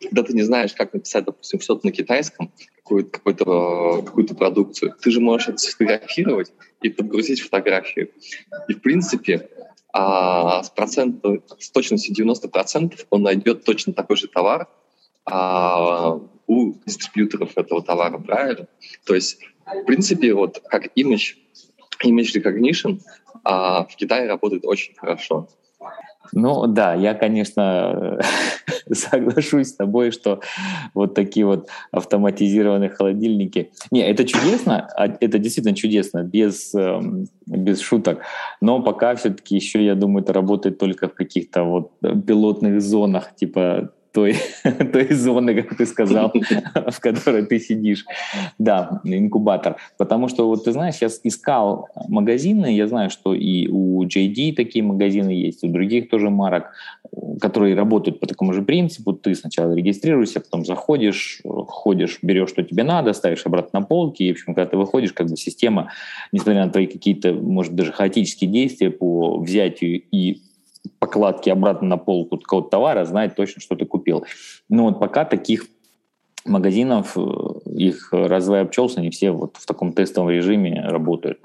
когда 0.00 0.22
ты 0.22 0.32
не 0.32 0.42
знаешь, 0.42 0.74
как 0.74 0.92
написать, 0.92 1.24
допустим, 1.24 1.60
что-то 1.60 1.86
на 1.86 1.92
китайском, 1.92 2.52
какую-то, 2.76 3.10
какую-то, 3.10 4.02
какую-то 4.04 4.34
продукцию, 4.34 4.94
ты 5.00 5.10
же 5.10 5.20
можешь 5.20 5.48
это 5.48 5.58
сфотографировать 5.58 6.52
и 6.82 6.88
подгрузить 6.88 7.40
фотографию. 7.40 8.10
И, 8.68 8.74
в 8.74 8.80
принципе, 8.80 9.48
а, 9.92 10.62
с, 10.62 10.70
процент, 10.70 11.24
с 11.58 11.70
точностью 11.70 12.14
90% 12.14 13.06
он 13.10 13.22
найдет 13.22 13.64
точно 13.64 13.92
такой 13.92 14.16
же 14.16 14.28
товар, 14.28 14.68
а, 15.24 16.20
у 16.46 16.74
дистрибьюторов 16.84 17.56
этого 17.56 17.82
товара, 17.82 18.18
правильно? 18.18 18.66
То 19.04 19.14
есть, 19.14 19.38
в 19.64 19.84
принципе, 19.84 20.34
вот 20.34 20.62
как 20.68 20.86
image, 20.96 21.36
image 22.04 22.34
recognition 22.36 23.00
а, 23.44 23.84
в 23.84 23.96
Китае 23.96 24.28
работает 24.28 24.64
очень 24.64 24.94
хорошо. 24.96 25.48
Ну 26.32 26.66
да, 26.66 26.94
я, 26.94 27.14
конечно, 27.14 28.18
соглашусь 28.92 29.68
с 29.68 29.76
тобой, 29.76 30.10
что 30.10 30.40
вот 30.94 31.14
такие 31.14 31.46
вот 31.46 31.68
автоматизированные 31.90 32.90
холодильники. 32.90 33.70
Не, 33.90 34.08
это 34.08 34.24
чудесно, 34.24 34.88
а, 34.96 35.06
это 35.06 35.38
действительно 35.38 35.76
чудесно, 35.76 36.22
без, 36.22 36.74
эм, 36.74 37.28
без 37.46 37.80
шуток. 37.80 38.22
Но 38.60 38.82
пока 38.82 39.14
все-таки 39.14 39.54
еще, 39.54 39.84
я 39.84 39.94
думаю, 39.94 40.22
это 40.22 40.32
работает 40.32 40.78
только 40.78 41.08
в 41.08 41.14
каких-то 41.14 41.62
вот 41.62 41.92
пилотных 42.26 42.80
зонах, 42.80 43.34
типа 43.34 43.92
той, 44.16 44.34
той 44.92 45.12
зоны, 45.12 45.54
как 45.54 45.76
ты 45.76 45.84
сказал, 45.84 46.32
в 46.90 47.00
которой 47.00 47.44
ты 47.44 47.60
сидишь. 47.60 48.06
Да, 48.58 49.02
инкубатор. 49.04 49.76
Потому 49.98 50.28
что, 50.28 50.48
вот 50.48 50.64
ты 50.64 50.72
знаешь, 50.72 50.96
я 51.02 51.08
искал 51.24 51.88
магазины, 52.08 52.74
я 52.74 52.86
знаю, 52.88 53.10
что 53.10 53.34
и 53.34 53.68
у 53.68 54.02
JD 54.04 54.54
такие 54.54 54.82
магазины 54.82 55.30
есть, 55.30 55.64
у 55.64 55.68
других 55.68 56.08
тоже 56.08 56.30
марок, 56.30 56.72
которые 57.42 57.76
работают 57.76 58.18
по 58.18 58.26
такому 58.26 58.54
же 58.54 58.62
принципу. 58.62 59.12
Ты 59.12 59.34
сначала 59.34 59.74
регистрируешься, 59.74 60.40
потом 60.40 60.64
заходишь, 60.64 61.42
ходишь, 61.44 62.18
берешь, 62.22 62.48
что 62.48 62.62
тебе 62.62 62.84
надо, 62.84 63.12
ставишь 63.12 63.44
обратно 63.44 63.80
на 63.80 63.86
полки, 63.86 64.22
и, 64.22 64.32
в 64.32 64.36
общем, 64.36 64.54
когда 64.54 64.70
ты 64.70 64.78
выходишь, 64.78 65.12
как 65.12 65.26
бы 65.26 65.36
система, 65.36 65.90
несмотря 66.32 66.64
на 66.64 66.72
твои 66.72 66.86
какие-то, 66.86 67.34
может, 67.34 67.74
даже 67.74 67.92
хаотические 67.92 68.50
действия 68.50 68.90
по 68.90 69.38
взятию 69.40 70.02
и 70.10 70.40
покладки 70.98 71.50
обратно 71.50 71.88
на 71.88 71.96
полку 71.96 72.38
какого-то 72.38 72.70
товара, 72.70 73.04
знает 73.04 73.36
точно, 73.36 73.60
что 73.60 73.76
ты 73.76 73.84
купил. 73.84 74.24
Но 74.68 74.84
вот 74.84 75.00
пока 75.00 75.24
таких 75.24 75.66
магазинов, 76.48 77.16
э, 77.16 77.20
их 77.76 78.08
разве 78.12 78.60
обчелся, 78.60 79.00
они 79.00 79.10
все 79.10 79.30
вот 79.30 79.56
в 79.56 79.66
таком 79.66 79.92
тестовом 79.92 80.30
режиме 80.30 80.82
работают. 80.88 81.38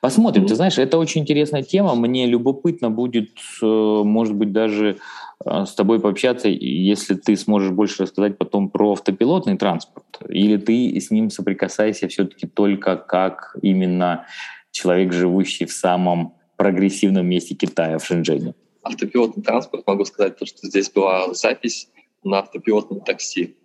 Посмотрим. 0.00 0.44
Mm-hmm. 0.44 0.48
Ты 0.48 0.54
знаешь, 0.54 0.78
это 0.78 0.98
очень 0.98 1.22
интересная 1.22 1.62
тема. 1.62 1.94
Мне 1.94 2.26
любопытно 2.26 2.90
будет, 2.90 3.30
э, 3.62 3.66
может 3.66 4.34
быть, 4.34 4.52
даже 4.52 4.96
э, 5.44 5.64
с 5.64 5.74
тобой 5.74 6.00
пообщаться, 6.00 6.48
если 6.48 7.14
ты 7.14 7.36
сможешь 7.36 7.70
больше 7.70 8.02
рассказать 8.02 8.38
потом 8.38 8.68
про 8.68 8.92
автопилотный 8.92 9.56
транспорт, 9.56 10.06
или 10.28 10.56
ты 10.56 11.00
с 11.00 11.10
ним 11.10 11.30
соприкасаешься 11.30 12.08
все-таки 12.08 12.46
только 12.46 12.96
как 12.96 13.56
именно 13.62 14.26
человек, 14.70 15.12
живущий 15.12 15.66
в 15.66 15.72
самом 15.72 16.34
прогрессивном 16.56 17.26
месте 17.26 17.54
Китая, 17.54 17.98
в 17.98 18.04
Шэньчжэне 18.04 18.54
автопилотный 18.82 19.42
транспорт, 19.42 19.86
могу 19.86 20.04
сказать, 20.04 20.38
то, 20.38 20.46
что 20.46 20.66
здесь 20.66 20.90
была 20.90 21.32
запись 21.34 21.88
на 22.22 22.40
автопилотном 22.40 23.00
такси. 23.00 23.56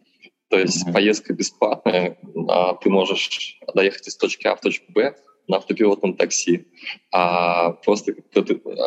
То 0.49 0.60
есть 0.60 0.88
mm-hmm. 0.88 0.93
поездка 0.93 1.34
бесплатная, 1.34 2.17
а 2.47 2.75
ты 2.75 2.89
можешь 2.89 3.60
доехать 3.73 4.08
из 4.08 4.15
точки 4.15 4.47
А 4.47 4.56
в 4.56 4.62
точку 4.62 4.91
Б 4.91 5.15
на 5.47 5.58
автопилотном 5.58 6.15
такси, 6.15 6.67
а 7.12 7.71
просто 7.71 8.13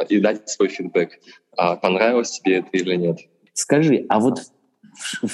и 0.08 0.20
дать 0.20 0.48
свой 0.48 0.68
фидбэк, 0.68 1.20
а 1.56 1.76
понравилось 1.76 2.40
тебе 2.40 2.58
это 2.58 2.68
или 2.72 2.96
нет. 2.96 3.20
Скажи, 3.52 4.06
а 4.08 4.18
вот 4.20 4.38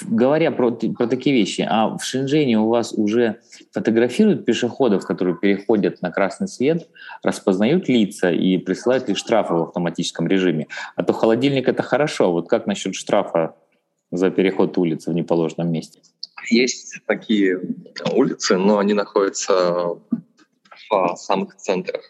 говоря 0.06 0.50
про, 0.50 0.70
про 0.70 1.06
такие 1.06 1.34
вещи, 1.36 1.66
а 1.68 1.96
в 1.96 2.02
Шэньчжэне 2.02 2.58
у 2.58 2.68
вас 2.68 2.92
уже 2.92 3.40
фотографируют 3.72 4.44
пешеходов, 4.44 5.06
которые 5.06 5.36
переходят 5.36 6.02
на 6.02 6.10
красный 6.10 6.48
свет, 6.48 6.88
распознают 7.22 7.88
лица 7.88 8.30
и 8.30 8.58
присылают 8.58 9.08
ли 9.08 9.14
штрафы 9.14 9.54
в 9.54 9.62
автоматическом 9.62 10.26
режиме? 10.26 10.68
А 10.96 11.02
то 11.02 11.12
холодильник— 11.12 11.68
это 11.68 11.82
хорошо, 11.82 12.32
вот 12.32 12.48
как 12.48 12.66
насчет 12.66 12.94
штрафа 12.94 13.56
за 14.10 14.30
переход 14.30 14.76
улицы 14.78 15.10
в 15.10 15.14
неположенном 15.14 15.70
месте? 15.70 16.00
Есть 16.50 17.00
такие 17.06 17.60
улицы, 18.12 18.56
но 18.56 18.78
они 18.78 18.92
находятся 18.92 19.96
в 20.90 21.16
самых 21.16 21.56
центрах. 21.56 22.02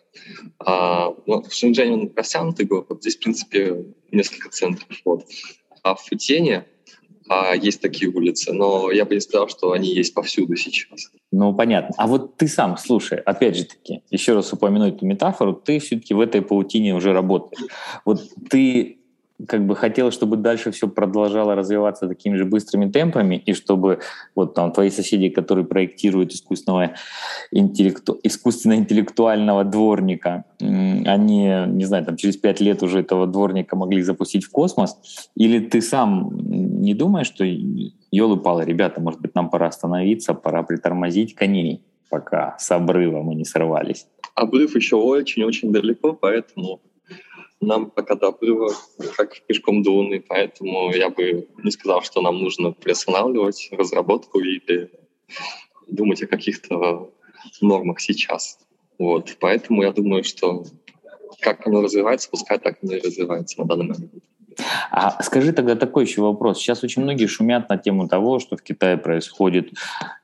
А, 0.59 1.15
ну, 1.27 1.43
в 1.43 1.53
Шэньчжэне 1.53 1.93
он 1.93 2.13
растянутый 2.17 2.67
город, 2.67 2.99
здесь, 3.01 3.17
в 3.17 3.21
принципе, 3.21 3.85
несколько 4.11 4.51
центров. 4.51 4.89
Вот. 5.05 5.25
А 5.83 5.95
в 5.95 6.03
Футене 6.03 6.67
а, 7.29 7.55
есть 7.55 7.81
такие 7.81 8.11
улицы, 8.11 8.53
но 8.53 8.91
я 8.91 9.05
бы 9.05 9.15
не 9.15 9.21
сказал, 9.21 9.49
что 9.49 9.73
они 9.73 9.89
есть 9.89 10.15
повсюду 10.15 10.57
сейчас. 10.57 11.11
Ну, 11.33 11.55
понятно. 11.55 11.95
А 11.99 12.07
вот 12.07 12.37
ты 12.37 12.49
сам, 12.49 12.77
слушай, 12.77 13.19
опять 13.19 13.57
же 13.57 13.65
таки, 13.65 14.03
еще 14.11 14.35
раз 14.35 14.53
упомяну 14.53 14.89
эту 14.89 15.07
метафору, 15.07 15.55
ты 15.55 15.79
все-таки 15.79 16.15
в 16.15 16.21
этой 16.21 16.43
паутине 16.43 16.95
уже 16.95 17.13
работаешь. 17.13 17.71
Вот 18.05 18.23
ты 18.51 18.99
как 19.49 19.67
бы 19.67 19.75
хотел, 19.75 20.11
чтобы 20.13 20.37
дальше 20.37 20.71
все 20.71 20.89
продолжало 20.89 21.55
развиваться 21.55 22.07
такими 22.07 22.37
же 22.37 22.45
быстрыми 22.45 22.91
темпами, 22.91 23.37
и 23.37 23.53
чтобы 23.53 23.99
вот 24.35 24.55
там 24.55 24.73
твои 24.73 24.91
соседи, 24.91 25.29
которые 25.29 25.67
проектируют 25.67 26.33
искусственного 26.33 26.93
интеллекту, 27.51 28.19
искусственно-интеллектуального 28.23 29.65
дворника, 29.65 30.45
они, 30.61 31.53
не 31.67 31.85
знаю, 31.85 32.05
там 32.05 32.17
через 32.17 32.37
пять 32.37 32.61
лет 32.61 32.83
уже 32.83 33.01
этого 33.01 33.27
дворника 33.27 33.77
могли 33.77 34.03
запустить 34.03 34.45
в 34.45 34.51
космос, 34.51 34.97
или 35.37 35.59
ты 35.59 35.83
сам 35.83 36.31
не 36.81 36.95
думаешь, 36.95 37.27
что 37.27 37.45
елы-палы, 37.45 38.65
ребята, 38.65 39.01
может 39.01 39.21
быть, 39.21 39.35
нам 39.35 39.51
пора 39.51 39.67
остановиться, 39.67 40.35
пора 40.35 40.63
притормозить 40.63 41.35
коней, 41.35 41.83
пока 42.09 42.57
с 42.59 42.71
обрыва 42.71 43.23
мы 43.23 43.35
не 43.35 43.45
сорвались? 43.45 44.07
Обрыв 44.37 44.77
еще 44.77 44.97
очень-очень 44.97 45.73
далеко, 45.73 46.13
поэтому 46.13 46.81
нам 47.67 47.91
пока 47.91 48.15
до 48.15 48.29
обрыва 48.29 48.73
как 49.17 49.41
пешком 49.47 49.83
до 49.83 49.91
Луны, 49.91 50.21
поэтому 50.27 50.93
я 50.93 51.11
бы 51.11 51.49
не 51.63 51.71
сказал, 51.71 52.03
что 52.03 52.21
нам 52.21 52.39
нужно 52.39 52.73
приостанавливать 52.73 53.69
разработку 53.73 54.41
или 54.41 54.91
думать 55.87 56.23
о 56.23 56.27
каких-то 56.27 57.11
нормах 57.61 58.01
сейчас. 58.01 58.59
Вот. 58.99 59.37
Поэтому 59.41 59.83
я 59.83 59.93
думаю, 59.93 60.25
что 60.25 60.65
как 61.41 61.67
оно 61.67 61.83
развивается, 61.83 62.31
пускай 62.31 62.59
так 62.59 62.79
оно 62.83 62.95
и 62.95 63.01
развивается 63.01 63.61
на 63.61 63.67
данный 63.67 63.87
момент. 63.87 64.25
А 64.91 65.23
скажи 65.23 65.53
тогда 65.53 65.75
такой 65.75 66.05
еще 66.05 66.23
вопрос. 66.23 66.59
Сейчас 66.59 66.85
очень 66.85 67.03
многие 67.03 67.27
шумят 67.27 67.69
на 67.69 67.77
тему 67.77 68.09
того, 68.09 68.39
что 68.39 68.57
в 68.57 68.63
Китае 68.63 68.97
происходит 68.97 69.73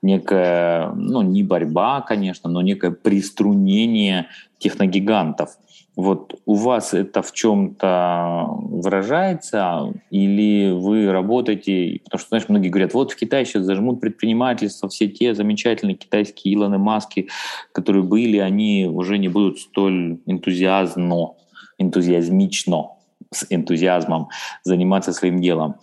некая, 0.01 0.91
ну, 0.95 1.21
не 1.21 1.43
борьба, 1.43 2.01
конечно, 2.01 2.49
но 2.49 2.61
некое 2.61 2.91
приструнение 2.91 4.27
техногигантов. 4.59 5.57
Вот 5.97 6.39
у 6.45 6.55
вас 6.55 6.93
это 6.93 7.21
в 7.21 7.33
чем-то 7.33 8.45
выражается, 8.49 9.93
или 10.09 10.71
вы 10.71 11.11
работаете, 11.11 11.99
потому 12.05 12.19
что, 12.19 12.29
знаешь, 12.29 12.47
многие 12.47 12.69
говорят, 12.69 12.93
вот 12.93 13.11
в 13.11 13.17
Китае 13.17 13.45
сейчас 13.45 13.63
зажмут 13.63 13.99
предпринимательство, 13.99 14.87
все 14.87 15.09
те 15.09 15.35
замечательные 15.35 15.95
китайские 15.97 16.55
Илоны 16.55 16.77
Маски, 16.77 17.27
которые 17.73 18.03
были, 18.03 18.37
они 18.37 18.87
уже 18.89 19.17
не 19.17 19.27
будут 19.27 19.59
столь 19.59 20.19
энтузиазно, 20.25 21.33
энтузиазмично, 21.77 22.91
с 23.33 23.45
энтузиазмом 23.49 24.29
заниматься 24.63 25.13
своим 25.13 25.41
делом. 25.41 25.75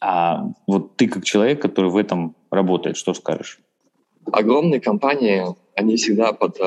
А 0.00 0.44
вот 0.66 0.96
ты 0.96 1.08
как 1.08 1.24
человек, 1.24 1.60
который 1.62 1.90
в 1.90 1.96
этом 1.96 2.34
работает, 2.50 2.96
что 2.96 3.14
скажешь? 3.14 3.60
Огромные 4.32 4.80
компании 4.80 5.44
они 5.76 5.96
всегда 5.96 6.32
под 6.32 6.58
э, 6.58 6.64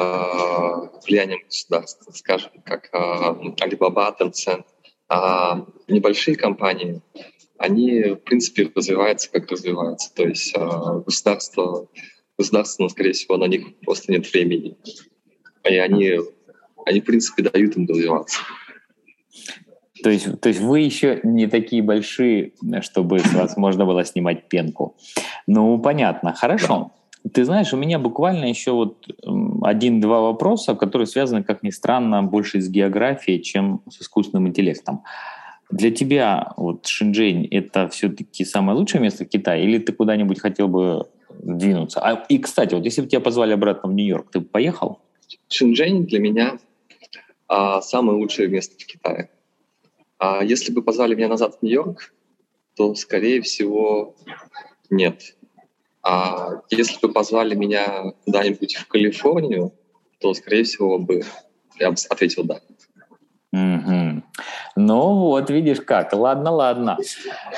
влиянием 1.06 1.39
государства, 1.45 2.12
скажем, 2.12 2.52
как 2.63 2.89
э, 2.93 2.97
Alibaba, 3.60 4.13
Tencent. 4.17 4.63
А 5.10 5.65
небольшие 5.88 6.38
компании, 6.38 7.02
они, 7.58 8.04
в 8.04 8.17
принципе, 8.17 8.71
развиваются, 8.75 9.32
как 9.32 9.49
развиваются. 9.52 10.13
То 10.13 10.28
есть 10.28 10.54
э, 10.56 10.60
государство, 11.04 11.88
государство, 12.38 12.84
ну, 12.84 12.89
скорее 12.89 13.13
всего, 13.13 13.38
на 13.38 13.45
них 13.45 13.80
просто 13.80 14.12
нет 14.12 14.32
времени. 14.32 14.78
И 15.67 15.75
они, 15.78 16.19
они 16.86 17.02
в 17.02 17.06
принципе, 17.06 17.41
дают 17.41 17.75
им 17.75 17.88
развиваться. 17.88 18.39
То 20.04 20.10
есть, 20.10 20.40
то 20.40 20.50
есть 20.50 20.62
вы 20.62 20.80
еще 20.82 21.20
не 21.24 21.48
такие 21.48 21.82
большие, 21.82 22.54
чтобы 22.82 23.20
с 23.20 23.34
вас 23.34 23.58
можно 23.58 23.86
было 23.86 24.06
снимать 24.06 24.48
пенку. 24.48 24.96
Ну, 25.48 25.78
понятно. 25.80 26.34
Хорошо. 26.34 26.92
Ты 27.34 27.44
знаешь, 27.44 27.74
у 27.74 27.78
меня 27.78 28.00
буквально 28.00 28.46
еще 28.46 28.72
вот 28.72 29.06
один-два 29.62 30.22
вопроса, 30.22 30.76
которые 30.76 31.06
связаны, 31.06 31.44
как 31.44 31.64
ни 31.64 31.70
странно, 31.70 32.24
больше 32.24 32.62
с 32.62 32.70
географией, 32.70 33.42
чем 33.42 33.82
с 33.90 34.02
искусственным 34.02 34.48
интеллектом. 34.48 35.04
Для 35.70 35.92
тебя 35.92 36.54
вот 36.58 36.88
Шэньчжэнь— 36.88 37.46
это 37.52 37.90
все-таки 37.90 38.46
самое 38.46 38.78
лучшее 38.78 39.02
место 39.02 39.26
Китая, 39.26 39.62
или 39.62 39.78
ты 39.78 39.92
куда-нибудь 39.92 40.40
хотел 40.40 40.68
бы 40.68 41.08
двинуться? 41.44 42.00
А, 42.00 42.26
и, 42.30 42.40
кстати, 42.40 42.74
вот 42.74 42.86
если 42.86 43.02
бы 43.02 43.08
тебя 43.08 43.22
позвали 43.22 43.54
обратно 43.54 43.90
в 43.90 43.94
Нью-Йорк, 43.94 44.32
ты 44.32 44.40
бы 44.40 44.46
поехал? 44.46 45.00
Шэньчжэнь 45.50 46.06
для 46.06 46.20
меня 46.20 46.58
а, 47.48 47.82
самое 47.82 48.18
лучшее 48.18 48.48
место 48.48 48.76
в 48.80 48.86
Китае. 48.86 49.30
А 50.19 50.43
если 50.43 50.71
бы 50.71 50.82
позвали 50.84 51.15
меня 51.15 51.29
назад 51.29 51.55
в 51.55 51.63
Нью-Йорк, 51.63 52.13
то, 52.75 52.93
скорее 52.95 53.41
всего, 53.41 54.15
нет. 54.89 55.36
А 56.03 56.62
если 56.69 56.99
бы 56.99 57.12
позвали 57.12 57.55
меня 57.55 58.13
куда-нибудь 58.25 58.75
в 58.75 58.88
Калифорнию, 58.88 59.73
то, 60.19 60.34
скорее 60.34 60.63
всего, 60.63 60.99
бы 60.99 61.23
я 61.79 61.91
бы 61.91 61.97
ответил 62.10 62.43
«да». 62.43 62.60
Угу. 63.51 64.23
Ну 64.75 65.15
вот, 65.15 65.49
видишь 65.49 65.82
как. 65.82 66.13
Ладно, 66.13 66.51
ладно. 66.51 66.97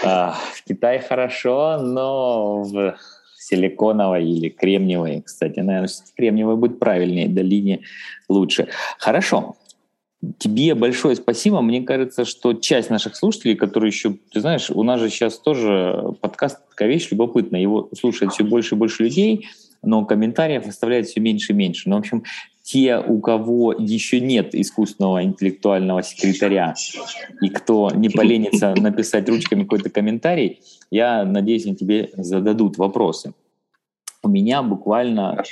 А, 0.03 0.35
в 0.53 0.63
Китае 0.63 0.99
хорошо, 0.99 1.77
но 1.79 2.63
в 2.63 2.95
силиконовой 3.37 4.25
или 4.25 4.49
кремниевой, 4.49 5.21
кстати, 5.21 5.59
наверное, 5.59 5.89
кремниевой 6.15 6.55
будет 6.55 6.79
правильнее, 6.79 7.27
долине 7.27 7.81
лучше. 8.29 8.69
Хорошо. 8.99 9.55
Тебе 10.37 10.75
большое 10.75 11.15
спасибо. 11.15 11.61
Мне 11.61 11.81
кажется, 11.81 12.25
что 12.25 12.53
часть 12.53 12.91
наших 12.91 13.15
слушателей, 13.15 13.55
которые 13.55 13.89
еще, 13.89 14.17
ты 14.31 14.39
знаешь, 14.39 14.69
у 14.69 14.83
нас 14.83 14.99
же 14.99 15.09
сейчас 15.09 15.39
тоже 15.39 16.13
подкаст 16.21 16.59
такая 16.69 16.89
вещь 16.89 17.09
любопытная. 17.09 17.59
Его 17.59 17.89
слушает 17.97 18.31
все 18.31 18.43
больше 18.43 18.75
и 18.75 18.77
больше 18.77 19.03
людей, 19.03 19.47
но 19.81 20.05
комментариев 20.05 20.67
оставляет 20.67 21.07
все 21.07 21.21
меньше 21.21 21.53
и 21.53 21.55
меньше. 21.55 21.89
Ну, 21.89 21.95
в 21.95 21.99
общем, 21.99 22.23
те, 22.61 22.99
у 22.99 23.19
кого 23.19 23.73
еще 23.73 24.21
нет 24.21 24.53
искусственного 24.53 25.23
интеллектуального 25.23 26.03
секретаря, 26.03 26.75
и 27.41 27.49
кто 27.49 27.89
не 27.89 28.09
поленится 28.09 28.75
написать 28.75 29.27
ручками 29.27 29.63
какой-то 29.63 29.89
комментарий, 29.89 30.61
я 30.91 31.25
надеюсь, 31.25 31.65
они 31.65 31.75
тебе 31.75 32.11
зададут 32.15 32.77
вопросы. 32.77 33.33
У 34.23 34.29
меня 34.29 34.61
буквально 34.61 35.43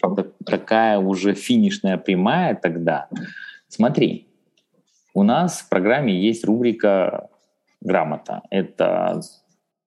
такая 0.46 1.00
уже 1.00 1.34
финишная 1.34 1.98
прямая 1.98 2.54
тогда. 2.54 3.10
Смотри, 3.68 4.29
у 5.20 5.24
нас 5.24 5.60
в 5.60 5.68
программе 5.68 6.18
есть 6.18 6.46
рубрика 6.46 7.30
«Грамота». 7.82 8.42
Это 8.50 9.20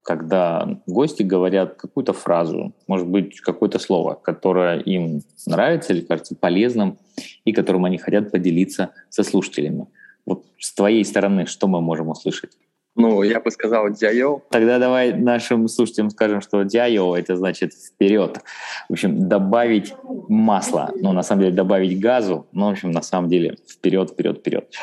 когда 0.03 0.79
гости 0.87 1.23
говорят 1.23 1.77
какую-то 1.77 2.13
фразу, 2.13 2.75
может 2.87 3.09
быть, 3.09 3.41
какое-то 3.41 3.79
слово, 3.79 4.15
которое 4.15 4.81
им 4.81 5.23
нравится 5.47 5.95
или 5.95 6.03
кажется 6.03 6.35
полезным, 6.35 6.99
и 7.47 7.53
которым 7.53 7.87
они 7.87 7.97
хотят 7.97 8.31
поделиться 8.31 8.91
со 9.09 9.23
слушателями. 9.23 9.87
Вот 10.27 10.45
с 10.59 10.75
твоей 10.75 11.05
стороны 11.05 11.47
что 11.47 11.67
мы 11.67 11.81
можем 11.81 12.09
услышать? 12.09 12.53
Ну, 12.95 13.23
я 13.23 13.41
бы 13.41 13.51
сказал 13.51 13.89
«дяйо». 13.91 14.43
Тогда 14.51 14.79
давай 14.79 15.15
нашим 15.15 15.67
слушателям 15.69 16.11
скажем, 16.11 16.43
что 16.43 16.63
«дяйо»— 16.63 17.17
это 17.17 17.37
значит 17.37 17.73
«вперед». 17.73 18.41
В 18.89 18.93
общем, 18.93 19.29
добавить 19.29 19.95
масло. 20.29 20.91
Ну, 20.97 21.13
на 21.13 21.23
самом 21.23 21.43
деле, 21.43 21.55
добавить 21.55 21.99
газу. 21.99 22.47
Ну, 22.53 22.67
в 22.67 22.73
общем, 22.73 22.91
на 22.91 23.01
самом 23.01 23.31
деле, 23.31 23.57
вперед, 23.67 24.11
вперед, 24.11 24.39
вперед. 24.41 24.75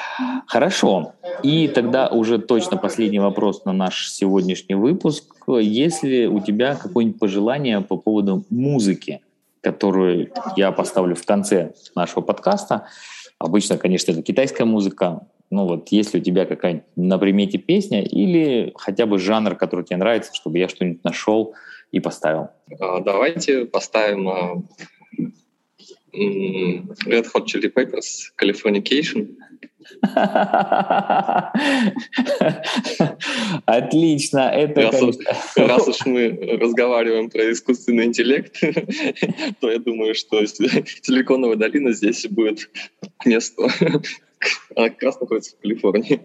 Хорошо. 0.48 1.14
И 1.44 1.68
тогда 1.68 2.08
уже 2.08 2.40
точно 2.40 2.78
последний 2.78 3.20
вопрос 3.20 3.64
на 3.66 3.74
наш 3.74 4.10
сегодняшний 4.12 4.76
выпуск. 4.76 5.26
Есть 5.48 6.02
ли 6.02 6.28
у 6.28 6.40
тебя 6.40 6.76
какое-нибудь 6.76 7.20
пожелание 7.20 7.82
по 7.82 7.96
поводу 7.96 8.44
музыки, 8.50 9.22
которую 9.62 10.32
я 10.56 10.72
поставлю 10.72 11.16
в 11.16 11.26
конце 11.26 11.74
нашего 11.96 12.22
подкаста? 12.22 12.88
Обычно, 13.38 13.78
конечно, 13.78 14.12
это 14.12 14.24
китайская 14.24 14.66
музыка, 14.66 15.28
ну 15.52 15.66
вот, 15.66 15.90
есть 15.90 16.14
ли 16.14 16.20
у 16.20 16.24
тебя 16.24 16.46
какая-нибудь 16.46 16.86
на 16.96 17.18
примете 17.18 17.58
песня 17.58 18.04
или 18.04 18.72
хотя 18.76 19.06
бы 19.06 19.18
жанр, 19.18 19.56
который 19.56 19.84
тебе 19.84 19.98
нравится, 19.98 20.34
чтобы 20.34 20.60
я 20.60 20.70
что-нибудь 20.70 21.04
нашел 21.04 21.56
и 21.92 22.00
поставил? 22.00 22.50
А, 22.80 23.00
давайте 23.00 23.66
поставим 23.66 24.30
uh, 24.30 24.64
Red 26.14 27.26
Hot 27.34 27.46
Chili 27.46 27.74
Peppers 27.74 28.30
Californication. 28.40 29.36
Отлично. 33.66 34.52
Это, 34.54 34.82
раз, 34.82 35.02
уж, 35.02 35.16
раз 35.56 35.88
уж 35.88 36.06
мы 36.06 36.58
разговариваем 36.62 37.32
про 37.32 37.52
искусственный 37.52 38.06
интеллект, 38.06 38.56
то 39.60 39.72
я 39.72 39.80
думаю, 39.80 40.14
что 40.14 40.46
Силиконовая 40.46 41.56
долина 41.56 41.94
здесь 41.94 42.28
будет 42.28 42.70
к 43.18 43.26
месту. 43.26 43.68
Она 44.76 44.90
как 44.90 45.04
раз 45.04 45.20
находится 45.20 45.56
в 45.56 45.60
Калифорнии. 45.60 46.22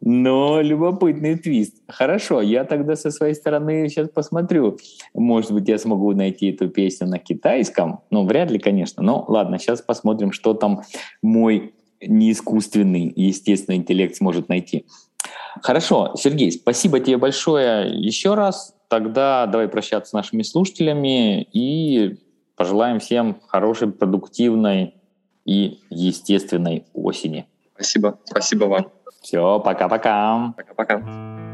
Но 0.00 0.60
любопытный 0.60 1.36
твист. 1.36 1.82
Хорошо, 1.88 2.40
я 2.40 2.64
тогда 2.64 2.94
со 2.94 3.10
своей 3.10 3.34
стороны 3.34 3.88
сейчас 3.88 4.08
посмотрю. 4.08 4.78
Может 5.14 5.52
быть, 5.52 5.68
я 5.68 5.78
смогу 5.78 6.12
найти 6.12 6.50
эту 6.50 6.68
песню 6.68 7.08
на 7.08 7.18
китайском. 7.18 8.00
Ну, 8.10 8.24
вряд 8.24 8.50
ли, 8.50 8.58
конечно. 8.58 9.02
Но 9.02 9.24
ладно, 9.28 9.58
сейчас 9.58 9.82
посмотрим, 9.82 10.32
что 10.32 10.54
там 10.54 10.82
мой 11.22 11.74
неискусственный, 12.00 13.12
естественный 13.16 13.78
интеллект 13.78 14.14
сможет 14.16 14.48
найти. 14.48 14.86
Хорошо, 15.62 16.12
Сергей, 16.16 16.52
спасибо 16.52 17.00
тебе 17.00 17.16
большое 17.16 17.90
еще 17.90 18.34
раз. 18.34 18.74
Тогда 18.88 19.46
давай 19.46 19.68
прощаться 19.68 20.10
с 20.10 20.12
нашими 20.12 20.42
слушателями 20.42 21.42
и 21.42 22.18
пожелаем 22.56 23.00
всем 23.00 23.40
хорошей, 23.46 23.90
продуктивной 23.90 24.94
и 25.48 25.80
естественной 25.88 26.84
осени. 26.92 27.46
Спасибо. 27.74 28.18
Спасибо 28.24 28.64
вам. 28.66 28.92
Все, 29.22 29.58
пока-пока. 29.60 30.52
Пока-пока. 30.54 31.47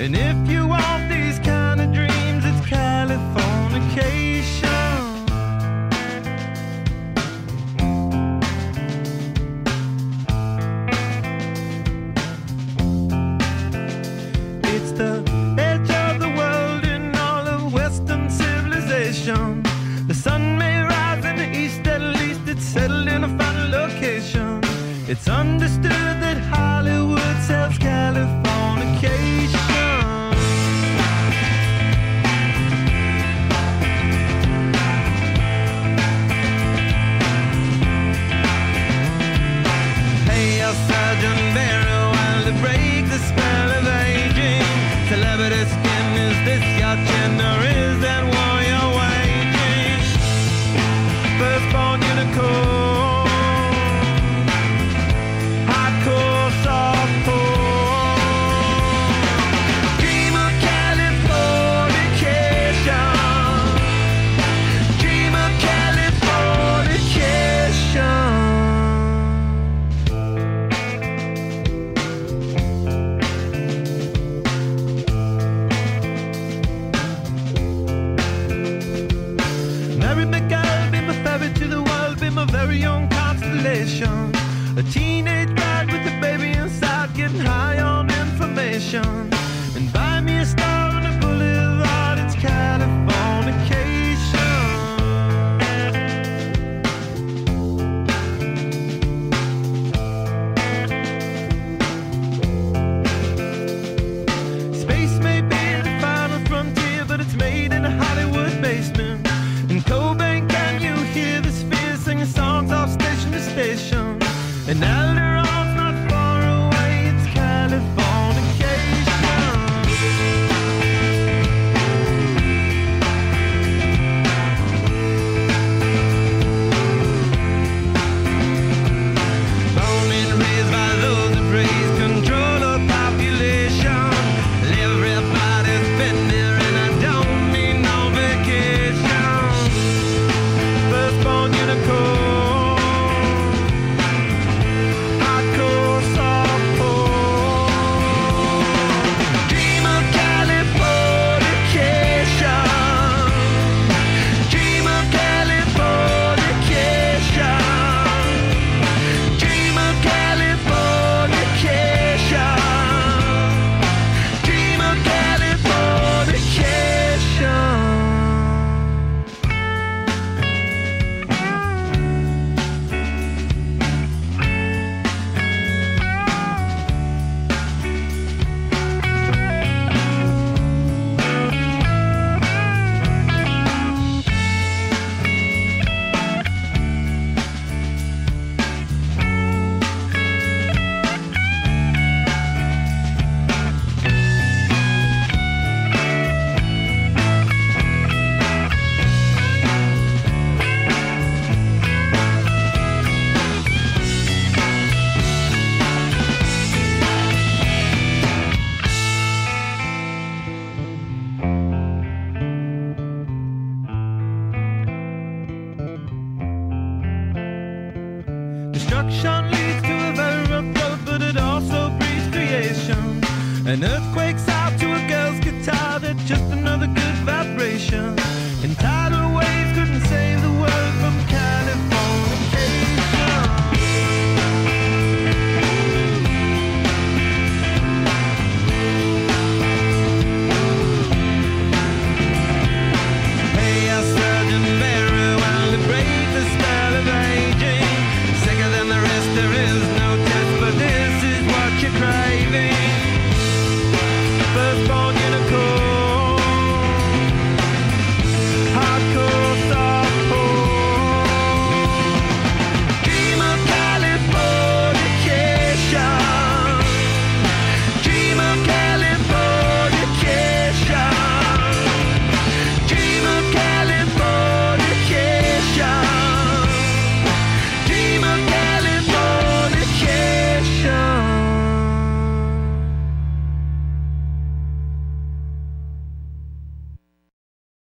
And 0.00 0.16
if 0.16 0.50
you 0.50 0.57